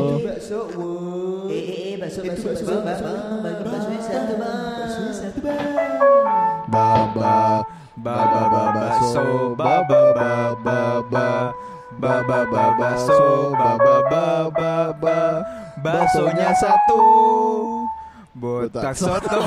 [6.66, 7.64] Baba
[7.96, 10.78] baba baba so baba baba
[11.10, 11.54] baba
[11.98, 15.18] baba baba so baba baba baba
[15.80, 17.02] baksonya satu
[18.36, 19.40] botak soto